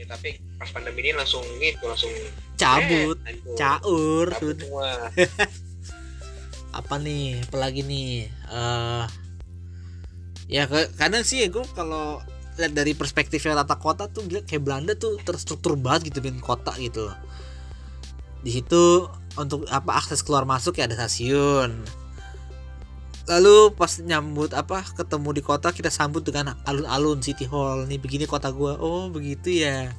ya 0.06 0.14
tapi 0.14 0.38
pas 0.62 0.70
pandemi 0.70 1.02
ini 1.02 1.18
langsung 1.18 1.42
gitu 1.58 1.90
langsung 1.90 2.14
cabut 2.54 3.18
eh, 3.26 3.42
caur 3.58 4.30
cabut 4.38 4.58
semua. 4.62 5.10
Apa 6.86 7.02
nih 7.02 7.42
apalagi 7.42 7.82
nih? 7.82 8.30
Eh 8.30 9.06
ya 10.46 10.70
ke- 10.70 10.94
kadang 10.94 11.26
sih 11.26 11.42
gue 11.50 11.66
kalau 11.74 12.22
lihat 12.62 12.72
dari 12.78 12.94
perspektifnya 12.94 13.66
tata 13.66 13.76
kota 13.82 14.06
tuh 14.08 14.30
gila, 14.30 14.46
kayak 14.46 14.62
Belanda 14.64 14.94
tuh 14.94 15.18
terstruktur 15.26 15.74
banget 15.76 16.14
gitu 16.14 16.22
bikin 16.22 16.38
kota 16.40 16.72
gitu 16.78 17.10
loh. 17.10 17.18
Di 18.46 18.62
situ 18.62 19.10
untuk 19.36 19.66
apa 19.74 19.98
akses 19.98 20.22
keluar 20.22 20.46
masuk 20.46 20.78
ya 20.80 20.86
ada 20.86 20.96
stasiun 20.96 21.82
lalu 23.26 23.74
pas 23.74 23.90
nyambut 24.02 24.54
apa 24.54 24.86
ketemu 24.86 25.30
di 25.34 25.42
kota 25.42 25.74
kita 25.74 25.90
sambut 25.90 26.22
dengan 26.22 26.54
alun-alun 26.66 27.22
city 27.26 27.50
hall. 27.50 27.90
Nih 27.90 27.98
begini 27.98 28.30
kota 28.30 28.54
gua. 28.54 28.78
Oh 28.78 29.10
begitu 29.10 29.66
ya. 29.66 29.94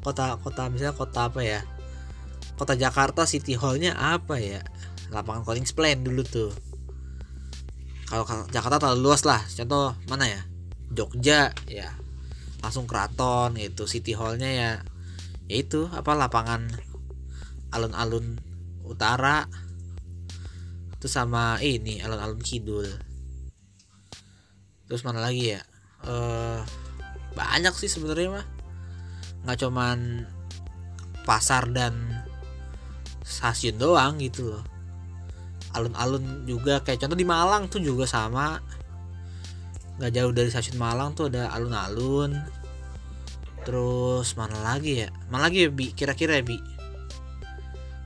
Kota 0.00 0.40
kota 0.40 0.72
misalnya 0.72 0.96
kota 0.96 1.28
apa 1.28 1.44
ya? 1.44 1.60
Kota 2.56 2.72
Jakarta 2.72 3.28
city 3.28 3.54
hallnya 3.56 3.92
apa 3.96 4.40
ya? 4.40 4.64
Lapangan 5.12 5.44
Collins 5.44 5.76
Plan 5.76 6.00
dulu 6.00 6.24
tuh. 6.24 6.52
Kalau 8.08 8.24
ka- 8.24 8.48
Jakarta 8.48 8.80
terlalu 8.80 9.12
luas 9.12 9.22
lah. 9.28 9.44
Contoh 9.44 9.92
mana 10.08 10.24
ya? 10.28 10.40
Jogja 10.92 11.52
ya. 11.68 11.92
Langsung 12.64 12.88
keraton 12.88 13.60
gitu 13.60 13.84
city 13.84 14.16
hallnya 14.16 14.48
ya. 14.48 14.72
Ya 15.52 15.56
itu 15.60 15.84
apa 15.92 16.16
lapangan 16.16 16.64
alun-alun 17.72 18.40
utara 18.84 19.48
terus 21.02 21.18
sama 21.18 21.58
ini 21.58 21.98
alun-alun 21.98 22.38
kidul. 22.38 22.86
Terus 24.86 25.02
mana 25.02 25.18
lagi 25.18 25.50
ya? 25.50 25.60
Eh 26.06 26.62
banyak 27.34 27.74
sih 27.74 27.90
sebenarnya 27.90 28.38
mah. 28.38 28.46
Nggak 29.42 29.66
cuman 29.66 29.98
pasar 31.26 31.74
dan 31.74 32.22
stasiun 33.26 33.82
doang 33.82 34.22
gitu 34.22 34.54
loh. 34.54 34.62
Alun-alun 35.74 36.46
juga 36.46 36.78
kayak 36.86 37.02
contoh 37.02 37.18
di 37.18 37.26
Malang 37.26 37.66
tuh 37.66 37.82
juga 37.82 38.06
sama. 38.06 38.62
Nggak 39.98 40.12
jauh 40.14 40.30
dari 40.30 40.54
stasiun 40.54 40.78
Malang 40.78 41.18
tuh 41.18 41.34
ada 41.34 41.50
alun-alun. 41.50 42.38
Terus 43.66 44.38
mana 44.38 44.54
lagi 44.62 45.02
ya? 45.02 45.10
Mana 45.34 45.50
lagi 45.50 45.66
ya 45.66 45.70
bi? 45.74 45.90
Kira-kira 45.90 46.38
ya 46.38 46.46
bi? 46.46 46.62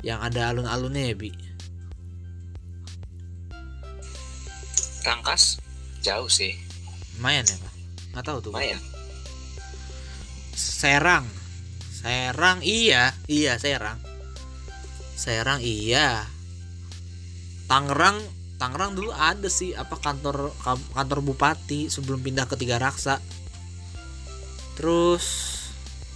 Yang 0.01 0.33
ada 0.33 0.41
alun-alunnya 0.57 1.13
ya 1.13 1.17
bi 1.21 1.46
Rangkas? 5.07 5.63
Jauh 6.03 6.27
sih. 6.27 6.59
Lumayan 7.17 7.47
ya 7.47 7.57
pak? 7.63 7.73
Nggak 8.11 8.25
tahu 8.27 8.39
tuh 8.43 8.51
lumayan. 8.51 8.83
Serang. 10.59 11.23
Serang 11.95 12.59
iya. 12.67 13.15
Iya 13.31 13.55
Serang. 13.63 14.03
Serang 15.15 15.63
iya. 15.63 16.27
Tangerang 17.71 18.19
Tangerang 18.57 18.97
dulu 18.97 19.13
ada 19.13 19.53
sih 19.53 19.77
apa 19.77 20.01
kantor 20.01 20.49
kantor 20.97 21.21
bupati 21.21 21.93
sebelum 21.93 22.25
pindah 22.25 22.49
ke 22.49 22.57
Tiga 22.57 22.81
Raksa. 22.81 23.21
Terus 24.81 25.55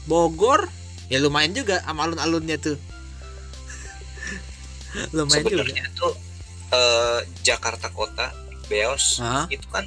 Bogor 0.09 0.67
ya 1.13 1.21
lumayan 1.21 1.53
juga 1.53 1.85
sama 1.85 2.09
alun-alunnya 2.09 2.57
tuh. 2.57 2.81
Lumayan 5.17 5.45
juga. 5.45 5.69
Sebenarnya 5.69 5.87
tuh 5.93 6.13
eh, 6.73 7.21
Jakarta 7.45 7.93
Kota 7.93 8.50
Beos 8.71 9.19
Hah? 9.19 9.51
itu 9.51 9.67
kan 9.69 9.83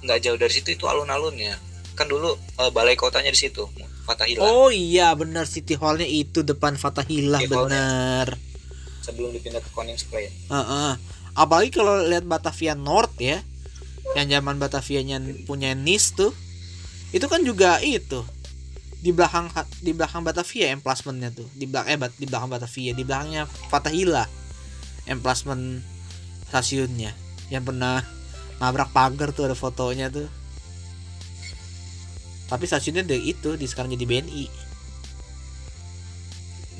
nggak 0.00 0.24
jauh 0.24 0.38
dari 0.40 0.50
situ 0.50 0.72
itu 0.72 0.88
alun-alunnya 0.88 1.60
kan 1.92 2.08
dulu 2.08 2.32
eh, 2.34 2.70
balai 2.72 2.96
kotanya 2.96 3.28
di 3.28 3.36
situ 3.36 3.68
Fatahila 4.08 4.48
oh 4.48 4.72
iya 4.72 5.12
benar 5.12 5.44
City 5.44 5.76
Hallnya 5.76 6.08
itu 6.08 6.40
depan 6.40 6.80
Hall-nya. 6.80 7.44
bener 7.44 8.26
sebelum 9.04 9.32
dipindah 9.32 9.60
ke 9.60 9.70
Konings 9.72 10.08
Plan 10.08 10.28
Heeh. 10.28 10.92
Apalagi 11.32 11.70
kalau 11.70 12.02
lihat 12.02 12.26
Batavia 12.26 12.74
North 12.74 13.14
ya, 13.16 13.38
yang 14.18 14.26
zaman 14.26 14.58
Batavianya 14.58 15.22
punya 15.46 15.70
NIS 15.70 16.18
tuh, 16.18 16.34
itu 17.14 17.24
kan 17.30 17.46
juga 17.46 17.78
itu 17.78 18.26
di 18.98 19.14
belakang 19.14 19.46
di 19.78 19.94
belakang 19.94 20.26
Batavia 20.26 20.74
emplacementnya 20.74 21.30
tuh 21.30 21.46
di 21.54 21.70
belakang 21.70 21.88
eh 21.94 21.98
bat- 22.02 22.18
di 22.18 22.26
belakang 22.26 22.50
Batavia 22.50 22.90
di 22.90 23.06
belakangnya 23.06 23.46
Fatahila 23.70 24.26
emplacement 25.06 25.86
stasiunnya 26.50 27.14
yang 27.48 27.64
pernah 27.64 28.04
nabrak 28.58 28.92
pagar 28.92 29.32
tuh 29.32 29.48
ada 29.48 29.56
fotonya 29.56 30.12
tuh 30.12 30.28
tapi 32.48 32.64
stasiunnya 32.64 33.04
dari 33.04 33.28
itu 33.28 33.56
di 33.56 33.66
sekarang 33.68 33.92
jadi 33.92 34.04
BNI 34.04 34.46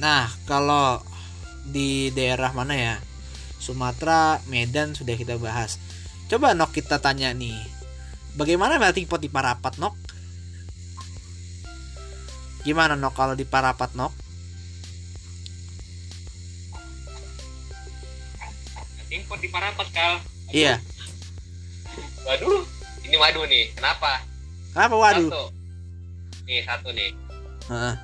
nah 0.00 0.28
kalau 0.48 1.02
di 1.68 2.08
daerah 2.14 2.54
mana 2.56 2.74
ya 2.76 2.96
Sumatera, 3.58 4.38
Medan 4.46 4.94
sudah 4.94 5.18
kita 5.18 5.34
bahas. 5.36 5.76
Coba 6.30 6.54
Nok 6.54 6.78
kita 6.78 7.02
tanya 7.02 7.34
nih. 7.34 7.58
Bagaimana 8.38 8.78
melting 8.78 9.10
pot 9.10 9.18
di 9.18 9.26
Parapat 9.26 9.76
Nok? 9.82 9.94
Gimana 12.62 12.94
Nok 12.94 13.14
kalau 13.18 13.34
di 13.34 13.42
Parapat 13.42 13.92
Nok? 13.98 14.14
melting 18.98 19.24
pot 19.26 19.40
di 19.42 19.48
Parapat 19.50 19.88
kal 19.90 20.20
Iya. 20.48 20.80
waduh 22.24 22.64
ini 23.04 23.16
waduh 23.16 23.44
nih. 23.48 23.72
Kenapa? 23.72 24.20
Kenapa 24.72 24.94
waduh? 24.96 25.28
satu. 25.28 25.44
Nih 26.44 26.60
satu 26.64 26.88
nih. 26.92 27.10
Heeh. 27.68 27.94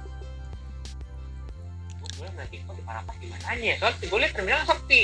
nanti 2.34 2.56
kok 2.64 2.72
di 2.74 2.82
Parapat 2.82 3.14
gimana 3.20 3.52
ya? 3.52 3.74
Soalnya 3.76 4.06
gue 4.08 4.18
liat 4.18 4.32
terminal 4.32 4.60
sepi 4.64 5.02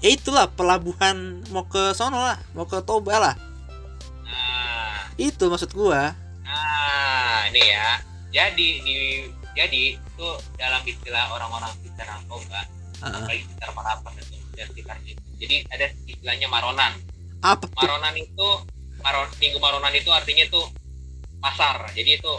ya 0.00 0.08
itulah 0.12 0.46
pelabuhan 0.52 1.40
mau 1.52 1.64
ke 1.64 1.96
sono 1.96 2.20
lah 2.20 2.38
mau 2.52 2.68
ke 2.68 2.80
Toba 2.84 3.16
lah. 3.16 3.34
Nah. 4.24 5.08
Itu 5.16 5.48
maksud 5.48 5.72
gua. 5.72 6.12
Nah 6.44 7.48
ini 7.52 7.62
ya. 7.72 8.00
Jadi 8.30 8.68
di 8.84 8.96
jadi 9.56 9.96
itu 9.96 10.28
dalam 10.60 10.82
istilah 10.84 11.32
orang-orang 11.32 11.72
sekitar 11.80 12.20
Toba 12.28 12.60
Heeh. 13.00 13.08
apalagi 13.08 13.42
sekitar 13.48 13.70
Parapat 13.72 14.12
itu 14.20 14.36
dan 14.52 14.66
sekitarnya 14.72 15.10
itu 15.16 15.25
jadi 15.36 15.56
ada 15.72 15.86
istilahnya 16.08 16.48
maronan. 16.48 16.92
Apa 17.44 17.68
tuh? 17.68 17.76
Maronan 17.76 18.14
itu 18.16 18.48
maron 19.04 19.28
minggu 19.38 19.58
maronan 19.60 19.92
itu 19.92 20.10
artinya 20.10 20.44
itu 20.48 20.62
pasar. 21.38 21.86
Jadi 21.92 22.18
itu 22.18 22.32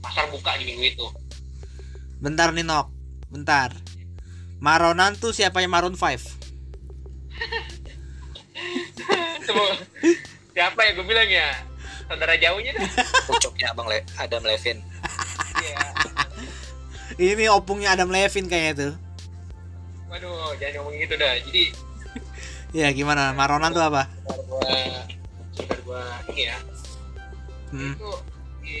pasar 0.00 0.28
buka 0.32 0.56
di 0.56 0.64
minggu 0.68 0.84
itu. 0.84 1.06
Bentar 2.20 2.50
nih 2.52 2.64
Nok 2.64 2.88
bentar. 3.34 3.74
Maronan 4.62 5.18
tuh 5.18 5.34
siapa 5.34 5.60
yang 5.60 5.74
Maroon 5.74 5.98
5 5.98 6.00
Coba, 9.44 9.64
siapa 10.56 10.80
ya? 10.86 10.90
Gue 10.96 11.04
bilang 11.04 11.28
ya. 11.28 11.52
Saudara 12.04 12.36
jauhnya 12.36 12.76
dah 12.76 12.84
Pucuknya 13.28 13.72
abang 13.74 13.88
Le 13.90 14.04
Adam 14.16 14.44
Levin. 14.46 14.80
Iya. 15.60 15.80
ini 17.16 17.44
opungnya 17.50 17.92
Adam 17.92 18.08
Levine 18.08 18.48
kayaknya 18.48 18.72
tuh. 18.76 18.92
Waduh 20.08 20.54
jangan 20.62 20.80
ngomong 20.80 20.94
gitu 20.96 21.14
dah. 21.18 21.34
Jadi 21.44 21.62
ya 22.74 22.90
gimana? 22.90 23.30
Maronan 23.32 23.70
tuh 23.70 23.86
apa? 23.86 24.10
Sekitar 24.10 24.42
gua 24.50 24.66
sekitar 25.54 25.78
gua 25.86 26.02
ini 26.34 26.42
ya. 26.50 26.58
Hmm. 27.74 27.94
itu 27.94 28.10
di 28.62 28.78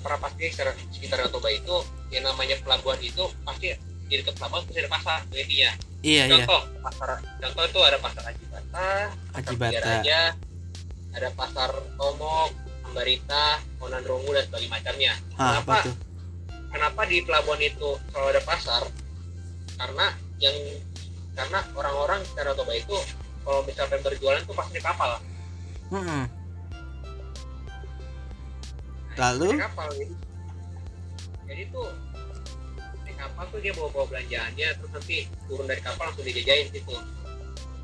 perapatnya 0.00 0.48
sekitar 0.48 0.76
sekitar 0.92 1.18
Toba 1.28 1.48
itu 1.52 1.76
yang 2.12 2.24
namanya 2.28 2.56
pelabuhan 2.60 3.00
itu 3.00 3.24
pasti 3.44 3.72
di 4.10 4.14
dekat 4.20 4.36
pelabuhan 4.36 4.64
pasti 4.68 4.80
ada 4.80 4.90
pasar 4.90 5.18
intinya 5.32 5.46
iya. 5.52 5.72
Iya 6.00 6.22
contoh 6.32 6.60
pasar 6.80 7.08
contoh 7.20 7.64
itu 7.68 7.80
ada 7.84 7.98
pasar 8.00 8.22
Haji 8.24 8.44
Bata 8.48 8.90
Haji 9.36 9.54
Pasar 9.54 9.56
Bata. 9.60 9.90
Raja 10.00 10.20
ada 11.10 11.28
pasar 11.36 11.70
Tomok 12.00 12.50
Ambarita 12.90 13.60
Monan 13.78 14.02
Rongu 14.02 14.30
dan 14.34 14.44
sebagainya 14.50 14.72
macamnya. 14.72 15.12
Ah, 15.38 15.62
apa 15.62 15.62
kenapa? 15.62 15.74
tuh? 15.86 15.96
Kenapa 16.70 17.00
di 17.06 17.16
pelabuhan 17.22 17.60
itu 17.62 17.88
selalu 18.10 18.28
ada 18.34 18.42
pasar? 18.42 18.82
Karena 19.78 20.06
yang 20.42 20.56
karena 21.40 21.60
orang-orang 21.72 22.20
secara 22.28 22.52
Toba 22.52 22.76
itu 22.76 22.96
kalau 23.40 23.64
misalkan 23.64 24.00
berjualan 24.04 24.44
tuh 24.44 24.52
pasti 24.52 24.76
di 24.76 24.82
kapal. 24.84 25.16
Mm-mm. 25.90 26.22
lalu? 29.18 29.52
Naik 29.52 29.64
kapal 29.68 29.88
jadi 29.96 30.14
jadi 31.44 31.62
tuh 31.74 31.88
naik 33.04 33.16
kapal 33.20 33.44
tuh 33.52 33.58
dia 33.60 33.72
bawa 33.76 33.88
bawa 33.92 34.06
belanjaannya 34.16 34.68
terus 34.80 34.90
nanti 34.96 35.16
turun 35.44 35.66
dari 35.68 35.82
kapal 35.82 36.08
langsung 36.08 36.24
dijajain 36.24 36.72
gitu. 36.72 36.94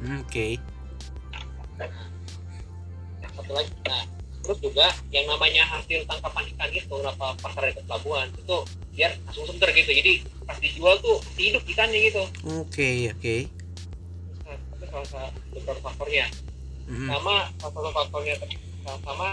Hmm, 0.01 0.23
oke. 0.25 0.47
Yang 3.21 3.33
satu 3.37 3.53
lagi 3.53 3.73
nah 3.85 4.16
terus 4.47 4.63
juga 4.63 4.87
yang 5.11 5.27
namanya 5.27 5.67
hasil 5.67 6.07
tangkapan 6.07 6.45
ikan 6.55 6.71
itu 6.71 6.87
kenapa 6.87 7.35
pasar 7.43 7.63
dekat 7.67 7.85
pelabuhan 7.91 8.31
itu 8.31 8.59
biar 8.95 9.11
langsung 9.27 9.45
seger 9.51 9.71
gitu 9.75 9.91
jadi 9.91 10.13
pas 10.47 10.59
dijual 10.63 10.95
tuh 11.03 11.19
masih 11.27 11.45
hidup 11.51 11.63
ikannya 11.67 11.99
gitu 12.07 12.23
oke 12.63 12.91
oke 13.11 13.37
nah, 14.47 14.55
itu 14.55 14.85
salah 14.87 15.09
satu 15.11 15.39
beberapa 15.51 15.81
faktornya 15.83 16.27
Mm-mm. 16.87 17.09
sama 17.11 17.51
salah 17.59 17.73
satu 17.75 17.91
faktornya 17.91 18.35
ter- 18.39 18.63
sama 18.87 19.29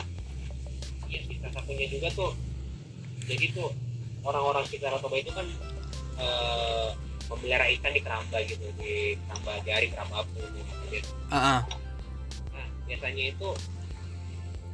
ya 1.05 1.19
salah 1.21 1.53
satunya 1.61 1.85
juga 1.93 2.07
tuh 2.17 2.31
jadi 3.29 3.45
tuh 3.53 3.69
orang-orang 4.25 4.65
sekitar 4.65 4.97
Toba 4.97 5.21
itu 5.21 5.29
kan 5.29 5.45
eh, 6.17 6.89
memelihara 7.29 7.69
ikan 7.77 7.91
di 7.93 8.01
keramba 8.01 8.37
gitu 8.49 8.65
di 8.81 9.15
keramba 9.29 9.51
jari 9.63 9.87
keramba 9.93 10.25
apu 10.25 10.41
gitu. 10.89 11.09
Ah. 11.29 11.61
nah 12.51 12.65
biasanya 12.89 13.31
itu 13.31 13.49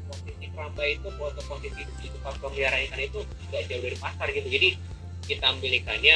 posisi 0.09 0.45
keramba 0.49 0.83
itu 0.89 1.07
atau 1.13 1.43
posisi 1.45 1.81
di 1.85 2.07
tempat 2.09 2.33
pemelihara 2.41 2.77
ikan 2.89 2.99
itu 2.99 3.19
nggak 3.53 3.61
jauh 3.69 3.81
dari 3.85 3.97
pasar 4.01 4.27
gitu. 4.33 4.49
Jadi 4.49 4.69
kita 5.29 5.45
ambil 5.53 5.71
ikannya 5.77 6.15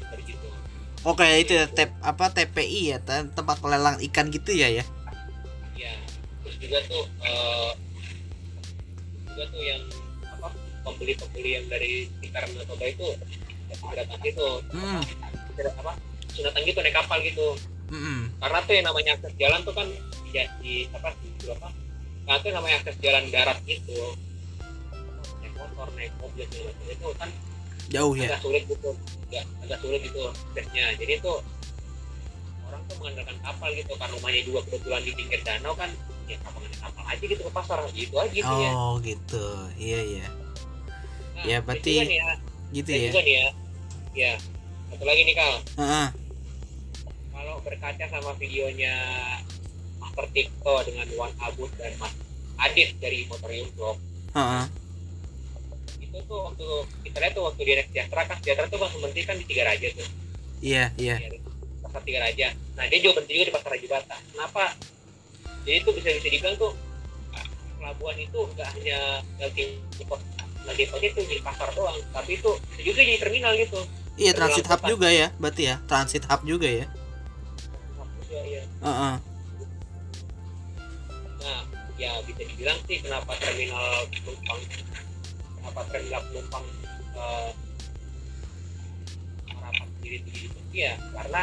seperti 0.00 0.32
gitu 0.32 0.48
oke 1.04 1.26
itu 1.36 1.52
ya 1.52 1.68
tep 1.68 1.92
apa 2.00 2.32
TPI 2.32 2.96
ya 2.96 2.98
te- 2.98 3.28
tempat 3.36 3.60
pelelang 3.60 4.00
ikan 4.10 4.32
gitu 4.32 4.50
ya 4.56 4.72
ya? 4.72 4.84
Ya 5.76 5.94
terus 6.42 6.56
juga 6.58 6.78
tuh 6.88 7.04
eh, 7.22 7.70
juga 9.28 9.44
tuh 9.52 9.62
yang 9.62 9.82
apa 10.32 10.48
pembeli-pembeli 10.82 11.50
yang 11.60 11.66
dari 11.68 12.08
sekitar 12.18 12.48
Toba 12.48 12.86
itu 12.88 13.08
datang 13.68 14.20
gitu. 14.24 14.48
Hmm. 14.72 15.02
tidak 15.54 15.74
apa 15.84 15.92
datang 16.38 16.62
gitu 16.64 16.78
naik 16.80 16.94
kapal 16.94 17.18
gitu. 17.20 17.48
Mm-mm. 17.88 18.28
karena 18.36 18.58
tuh 18.68 18.74
yang 18.76 18.84
namanya 18.84 19.16
akses 19.16 19.32
jalan 19.40 19.64
tuh 19.64 19.72
kan 19.72 19.88
di, 20.28 20.40
di 20.60 20.72
apa 20.92 21.08
di 21.24 21.48
apa 21.48 21.72
nah 22.28 22.36
itu 22.36 22.48
namanya 22.52 22.76
akses 22.84 22.96
jalan 23.00 23.24
darat 23.32 23.58
gitu 23.64 23.96
naik 25.40 25.54
motor 25.56 25.88
naik 25.96 26.12
mobil 26.20 26.44
segala 26.52 26.70
macam 26.76 26.92
itu 26.92 27.08
kan 27.16 27.30
jauh 27.88 28.12
ya? 28.12 28.28
agak 28.28 28.40
sulit 28.44 28.62
gitu. 28.68 28.90
Agak, 29.32 29.44
agak 29.64 29.78
sulit 29.80 30.00
gitu 30.04 30.20
aksesnya 30.28 30.84
jadi 31.00 31.12
tuh 31.24 31.40
orang 32.68 32.82
tuh 32.84 32.96
mengandalkan 33.00 33.36
kapal 33.40 33.68
gitu 33.72 33.92
karena 33.96 34.12
rumahnya 34.20 34.42
juga 34.44 34.60
kebetulan 34.68 35.00
di 35.00 35.12
pinggir 35.16 35.40
danau 35.40 35.72
kan. 35.72 35.90
Ya 36.28 36.36
kapal 36.44 36.60
kapal 36.68 37.04
aja 37.08 37.24
gitu 37.24 37.40
ke 37.40 37.52
pasar. 37.52 37.80
Gitu 37.96 38.14
aja 38.20 38.28
gitu 38.28 38.54
ya. 38.60 38.70
Oh 38.76 39.00
gitu. 39.00 39.44
Iya 39.80 40.00
iya. 40.04 40.26
Nah, 41.32 41.44
ya, 41.48 41.58
berarti- 41.64 41.96
nih 42.04 42.18
ya, 42.20 42.30
gitu 42.76 42.88
ya? 42.92 43.08
juga 43.08 43.20
nih 43.24 43.34
ya. 43.34 43.48
Ya 44.12 44.32
satu 44.92 45.04
lagi 45.08 45.22
nih 45.24 45.34
kal. 45.36 45.54
Ah, 45.80 45.82
ah. 46.04 46.08
kalau 47.32 47.54
berkaca 47.64 48.04
sama 48.12 48.36
videonya 48.36 48.94
Master 50.18 50.34
Tikto 50.34 50.74
dengan 50.82 51.06
Wan 51.14 51.30
Abud 51.38 51.70
dan 51.78 51.94
Mas 52.02 52.10
Adit 52.58 52.90
dari 52.98 53.22
Motorium 53.30 53.70
Vlog 53.78 54.02
Ah, 54.34 54.62
ah. 54.62 54.66
itu 56.02 56.18
tuh 56.26 56.38
waktu 56.42 56.66
kita 57.06 57.16
lihat 57.22 57.32
tuh 57.38 57.44
waktu 57.46 57.60
dia 57.62 57.74
naik 57.78 57.88
sejahtera 57.94 58.22
kan 58.26 58.36
sejahtera 58.42 58.66
tuh 58.66 58.78
langsung 58.82 59.00
berhenti 59.00 59.22
kan 59.24 59.36
di 59.38 59.46
Tiga 59.46 59.62
Raja 59.64 59.88
tuh. 59.94 60.08
Iya 60.58 60.84
iya. 60.98 61.16
Ya, 61.22 61.28
pasar 61.86 62.02
Tiga 62.04 62.20
Raja. 62.22 62.46
Nah 62.76 62.84
dia 62.90 62.98
juga 62.98 63.22
berhenti 63.22 63.32
juga 63.38 63.46
di 63.46 63.54
pasar 63.54 63.70
Raja 63.72 63.88
Bata. 63.88 64.16
Kenapa? 64.20 64.64
Jadi 65.64 65.76
itu 65.80 65.90
bisa 65.96 66.08
bisa 66.12 66.28
dibilang 66.28 66.56
tuh 66.60 66.72
pelabuhan 67.78 68.16
itu 68.20 68.38
nggak 68.52 68.68
hanya 68.74 68.98
melting 69.38 69.70
pot 70.04 70.20
melting 70.66 70.88
pot 70.90 71.02
itu 71.02 71.20
jadi 71.24 71.42
pasar 71.46 71.68
doang 71.72 71.98
tapi 72.10 72.30
itu 72.36 72.50
juga 72.82 73.00
jadi 73.06 73.18
terminal 73.22 73.52
gitu. 73.54 73.80
Iya 74.18 74.32
transit 74.34 74.66
hub 74.66 74.82
juga 74.82 75.08
ya 75.08 75.30
berarti 75.40 75.62
ya. 75.72 75.76
Transit 75.88 76.26
hub 76.26 76.42
juga 76.42 76.68
ya. 76.68 76.86
Ya, 78.28 78.42
ya. 78.44 78.62
Ah, 78.84 78.90
ah. 78.90 79.14
Ya 81.98 82.14
bisa 82.22 82.42
dibilang 82.46 82.78
sih 82.86 83.02
kenapa 83.02 83.34
terminal 83.42 84.06
penumpang 84.14 84.60
kenapa 85.58 85.80
terminal 85.90 86.22
penumpang 86.30 86.64
eh, 87.18 87.50
harapan 89.50 89.86
sendiri 89.98 90.16
itu? 90.22 90.28
Jadi 90.30 90.48
sepi 90.54 90.78
ya 90.78 90.94
karena 91.10 91.42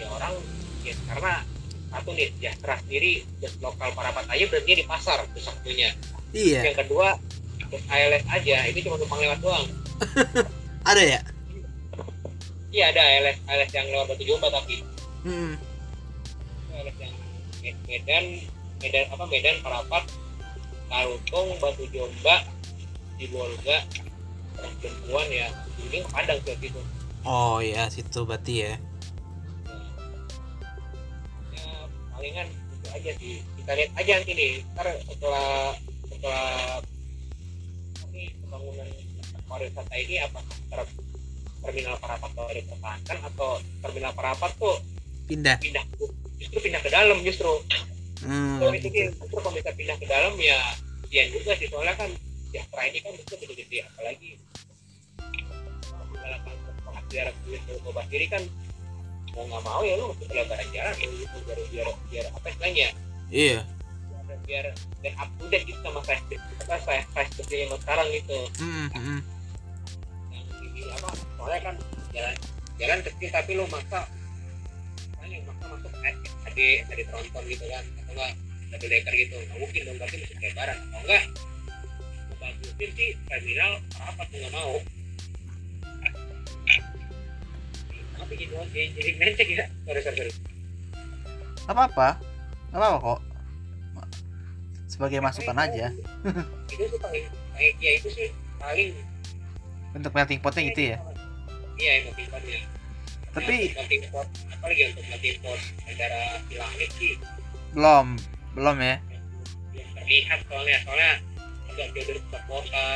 ya 0.00 0.06
orang 0.08 0.34
ya 0.80 0.94
karena 1.04 1.32
satu 1.90 2.10
nih 2.16 2.32
sejahtera 2.32 2.74
sendiri 2.80 3.12
bus 3.42 3.54
lokal 3.60 3.90
Parapat 3.92 4.24
aja 4.32 4.44
berarti 4.48 4.72
di 4.72 4.84
pasar 4.88 5.20
itu 5.28 5.40
satunya. 5.44 5.90
Iya. 6.32 6.72
Yang 6.72 6.76
kedua 6.86 7.20
bus 7.68 7.84
ALS 7.92 8.24
aja 8.24 8.56
itu 8.72 8.78
cuma 8.88 8.96
numpang 8.96 9.20
lewat 9.20 9.38
doang. 9.44 9.66
Ada 10.90 11.02
ya? 11.04 11.20
Iya 12.70 12.84
ada 12.94 13.02
ALS 13.02 13.38
ALS 13.50 13.70
yang 13.74 13.86
lewat 13.90 14.06
Batu 14.14 14.24
Jomba 14.24 14.48
tapi. 14.48 14.80
Hmm. 15.28 15.58
ALS 16.72 16.96
yang 16.96 17.14
Med- 17.60 17.82
Medan 17.84 18.24
Medan 18.80 19.04
apa 19.12 19.24
Medan 19.28 19.56
Parapat 19.60 20.04
Kalutong 20.90 21.48
Batu 21.60 21.84
Jomba 21.92 22.42
di 23.20 23.28
Bolga 23.28 23.84
perempuan 24.56 25.28
ya. 25.28 25.48
Ini 25.80 26.04
Padang 26.08 26.40
ke 26.44 26.56
situ 26.60 26.80
oh 27.24 27.60
ya 27.60 27.88
situ 27.92 28.24
berarti 28.24 28.54
ya. 28.64 28.74
Ya 31.52 31.68
palingan 32.16 32.48
itu 32.48 32.88
aja 32.88 33.10
sih. 33.20 33.36
Kita 33.60 33.70
lihat 33.76 33.90
aja 33.96 34.10
nanti 34.20 34.32
nih. 34.32 34.52
Ntar 34.72 34.86
setelah 35.04 35.76
setelah 36.08 36.48
ini 38.12 38.32
pembangunan 38.40 38.88
pariwisata 39.44 39.94
ini 40.00 40.16
apakah 40.24 40.56
ter- 40.72 40.96
terminal 41.60 41.94
Parapat 42.00 42.30
mau 42.32 42.48
dipertahankan 42.48 43.18
atau 43.32 43.50
terminal 43.84 44.12
Parapat 44.16 44.50
tuh 44.56 44.76
pindah. 45.28 45.56
pindah? 45.60 45.84
Justru 46.40 46.58
pindah 46.64 46.80
ke 46.80 46.88
dalam 46.88 47.20
justru 47.20 47.52
hmm, 48.24 48.56
kalau 48.60 48.72
itu 48.76 48.88
justru 48.88 49.36
kalau 49.40 49.52
bisa 49.56 49.70
pindah 49.74 49.96
ke 49.96 50.06
dalam 50.06 50.34
ya 50.40 50.58
ya 51.10 51.22
juga 51.32 51.52
sih. 51.56 51.66
Soalnya 51.68 51.94
kan 51.96 52.10
ya 52.50 52.62
ini 52.66 52.98
kan 53.00 53.12
justru 53.14 53.34
gede-gede 53.46 53.86
apalagi 53.86 54.30
menggalakkan 56.10 56.54
penghasilan 56.82 57.34
kulit 57.46 57.62
Toba 57.80 58.00
sendiri 58.10 58.26
kan 58.26 58.42
mau 59.30 59.46
nggak 59.46 59.62
mau 59.62 59.80
ya 59.86 59.94
lu 59.94 60.10
mesti 60.10 60.24
pelebaran 60.26 60.68
jalan 60.74 60.94
lu 60.98 61.14
gitu 61.22 61.36
biar 61.46 61.58
biar 61.70 61.88
biar 62.10 62.24
apa 62.34 62.46
istilahnya? 62.50 62.88
Iya. 63.30 63.58
Biar 64.10 64.38
biar 64.46 64.64
biar 65.02 65.14
up 65.18 65.30
to 65.38 65.44
date 65.50 65.64
gitu 65.70 65.78
sama 65.82 66.00
size 66.02 66.36
apa 66.66 66.74
size 66.82 67.06
size 67.14 67.32
gede 67.42 67.56
yang 67.66 67.78
sekarang 67.78 68.06
gitu. 68.10 68.38
Hmm, 68.58 68.88
hmm, 68.90 69.20
yang 70.34 70.46
ini 70.66 70.82
apa 70.90 71.08
soalnya 71.38 71.60
kan 71.62 71.74
jalan 72.10 72.34
jalan 72.80 72.98
kecil 73.06 73.28
tapi 73.30 73.50
lo 73.54 73.64
maksa 73.70 74.00
maksa 75.88 76.10
masuk 76.12 76.34
adik 76.50 76.78
adik 76.92 77.06
tronton 77.08 77.42
gitu 77.48 77.64
kan. 77.70 77.84
Atau 77.84 78.12
enggak 78.12 78.32
double 78.70 78.88
decker 78.90 79.14
gitu. 79.16 79.36
Nggak 79.40 79.58
mungkin 79.58 79.80
dong 79.88 79.96
berarti 79.96 80.16
masuk 80.20 80.38
lebaran 80.42 80.76
atau 80.76 81.00
enggak 81.04 81.24
bagusin 82.40 82.90
sih 82.96 83.10
terminal 83.28 83.72
apa 84.00 84.22
tuh 84.28 84.36
nggak 84.40 84.52
mau. 84.52 84.74
Apa 88.20 88.32
gitu 88.36 88.52
jadi 88.72 88.86
jadi 88.96 89.10
mencek 89.16 89.48
ya. 89.48 89.64
Sorry 89.88 90.00
sorry 90.04 90.16
sorry. 90.16 90.32
Apa 91.68 91.82
apa 91.88 92.08
apa 92.70 92.86
apa 92.86 92.98
kok. 93.00 93.20
Sebagai 94.90 95.18
masukan 95.24 95.56
aja. 95.56 95.86
itu 96.72 96.84
sih 96.86 96.98
paling 97.00 97.24
ya 97.80 97.90
itu 97.96 98.08
sih 98.12 98.28
paling. 98.60 98.92
Untuk 99.90 100.12
melting 100.14 100.40
potnya 100.40 100.62
gitu 100.70 100.94
ya? 100.94 100.98
Iya 101.76 101.92
melting 102.08 102.28
potnya 102.30 102.79
tapi 103.30 103.70
pot 104.10 104.26
apalagi 104.50 104.82
untuk 104.90 105.04
melting 105.06 105.38
pot 105.38 105.60
negara 105.86 106.20
di 106.50 106.56
langit 106.58 106.90
sih. 106.98 107.14
Belum 107.70 108.06
belum 108.58 108.76
ya. 108.82 108.96
Belum 109.70 109.88
terlihat 109.94 110.38
soalnya 110.50 110.78
soalnya 110.82 111.12
agak 111.70 111.86
jauh 111.94 112.04
dari 112.10 112.20
pusat 112.26 112.42
kota 112.50 112.86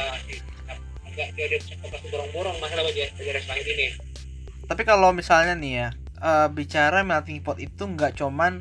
agak 1.07 1.28
jauh 1.39 1.49
dari 1.49 1.57
pusat 1.62 1.78
kota 1.78 1.97
borong-borong 2.11 2.57
masalah 2.59 2.82
bagian 2.91 3.09
negara 3.14 3.41
langit 3.47 3.66
ini. 3.70 3.89
Tapi 4.66 4.82
kalau 4.82 5.11
misalnya 5.14 5.55
nih 5.55 5.72
ya 5.78 5.89
eh, 6.18 6.49
bicara 6.51 7.07
melting 7.07 7.39
pot 7.39 7.59
itu 7.62 7.82
nggak 7.87 8.18
cuman 8.18 8.59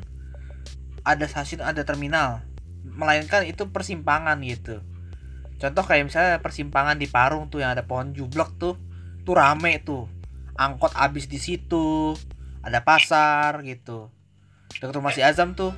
ada 1.02 1.26
stasiun 1.26 1.66
ada 1.66 1.82
terminal. 1.82 2.46
Melainkan 2.86 3.42
itu 3.42 3.66
persimpangan 3.74 4.38
gitu. 4.46 4.78
Contoh 5.58 5.82
kayak 5.82 6.06
misalnya 6.06 6.38
persimpangan 6.38 6.94
di 6.94 7.10
Parung 7.10 7.50
tuh 7.50 7.66
yang 7.66 7.74
ada 7.74 7.82
pohon 7.82 8.14
jublek 8.14 8.54
tuh 8.62 8.78
tuh 9.24 9.34
rame 9.34 9.80
tuh 9.82 10.13
angkot 10.54 10.94
abis 10.94 11.26
di 11.26 11.38
situ 11.42 12.14
ada 12.64 12.80
pasar 12.80 13.60
gitu. 13.66 14.08
Dekat 14.80 14.96
rumah 14.96 15.12
si 15.12 15.20
Azam 15.20 15.52
tuh. 15.52 15.74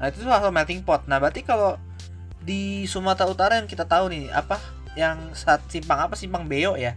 Nah 0.00 0.08
itu 0.08 0.24
tuh 0.24 0.30
langsung 0.32 0.52
melting 0.52 0.82
pot. 0.82 1.04
Nah 1.06 1.20
berarti 1.20 1.44
kalau 1.44 1.76
di 2.40 2.88
Sumatera 2.88 3.28
Utara 3.28 3.60
yang 3.60 3.68
kita 3.68 3.84
tahu 3.84 4.10
nih 4.10 4.32
apa? 4.32 4.58
Yang 4.98 5.44
saat 5.46 5.62
simpang 5.70 6.00
apa? 6.02 6.18
Simpang 6.18 6.48
Beo 6.48 6.74
ya? 6.74 6.96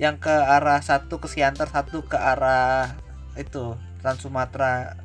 Yang 0.00 0.30
ke 0.30 0.34
arah 0.34 0.80
satu 0.80 1.20
ke 1.20 1.28
Siantar 1.28 1.68
satu 1.68 2.00
ke 2.06 2.16
arah 2.16 2.96
itu 3.36 3.76
Trans 4.00 4.22
Sumatera. 4.22 4.96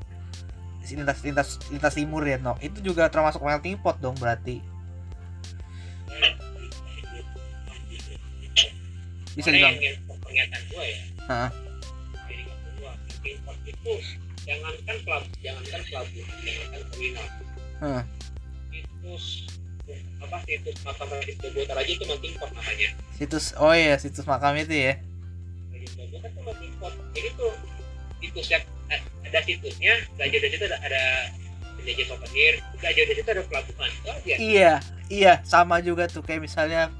Lintas 0.85 1.25
lintas 1.25 1.57
lintas 1.73 1.93
timur 1.97 2.21
ya 2.21 2.37
no. 2.37 2.55
Itu 2.61 2.79
juga 2.85 3.09
termasuk 3.09 3.41
melting 3.41 3.81
pot 3.81 3.97
dong 3.97 4.15
berarti. 4.21 4.61
Bisa 9.35 9.51
dibilang 9.51 9.75
pernyataan 10.35 10.63
gua 10.67 10.83
ya. 10.83 10.99
Jadi 12.27 12.43
kata 12.43 12.69
gua 12.75 12.91
melting 13.07 13.37
pot 13.47 13.57
itu 13.63 13.93
jangankan 14.43 14.97
pelab 15.07 15.23
jangankan 15.39 15.81
pelabuhan 15.87 16.35
jangankan 16.43 16.81
terminal. 16.91 17.27
Itu 18.75 19.13
apa 20.19 20.37
situs 20.43 20.77
makam 20.83 21.07
Radit 21.07 21.37
Bobotar 21.39 21.77
aja 21.79 21.91
itu 21.95 22.03
pot 22.35 22.49
namanya. 22.51 22.89
Situs 23.15 23.45
oh 23.55 23.71
iya 23.71 23.95
situs 23.95 24.27
makam 24.27 24.59
itu 24.59 24.75
ya. 24.75 24.99
Radit 25.71 25.91
Bobotar 25.95 26.29
tuh 26.35 26.43
melting 26.43 26.73
pot 26.83 26.93
jadi 27.15 27.29
tuh 27.39 27.53
situs 28.19 28.47
yang 28.51 28.63
eh, 28.91 29.01
ada 29.31 29.39
situsnya 29.39 29.93
gak 30.19 30.27
jauh 30.35 30.41
dari 30.43 30.51
situ 30.51 30.65
ada, 30.67 30.77
ada 30.83 31.03
penjajah 31.79 32.05
souvenir 32.11 32.53
gak 32.83 32.91
jauh 32.91 33.07
dari 33.07 33.17
situ 33.23 33.29
ada 33.31 33.43
pelabuhan. 33.47 33.87
Itu 33.87 34.09
aja. 34.11 34.35
Iya 34.35 34.73
iya 35.07 35.33
sama 35.47 35.79
juga 35.79 36.11
tuh 36.11 36.27
kayak 36.27 36.43
misalnya 36.43 36.91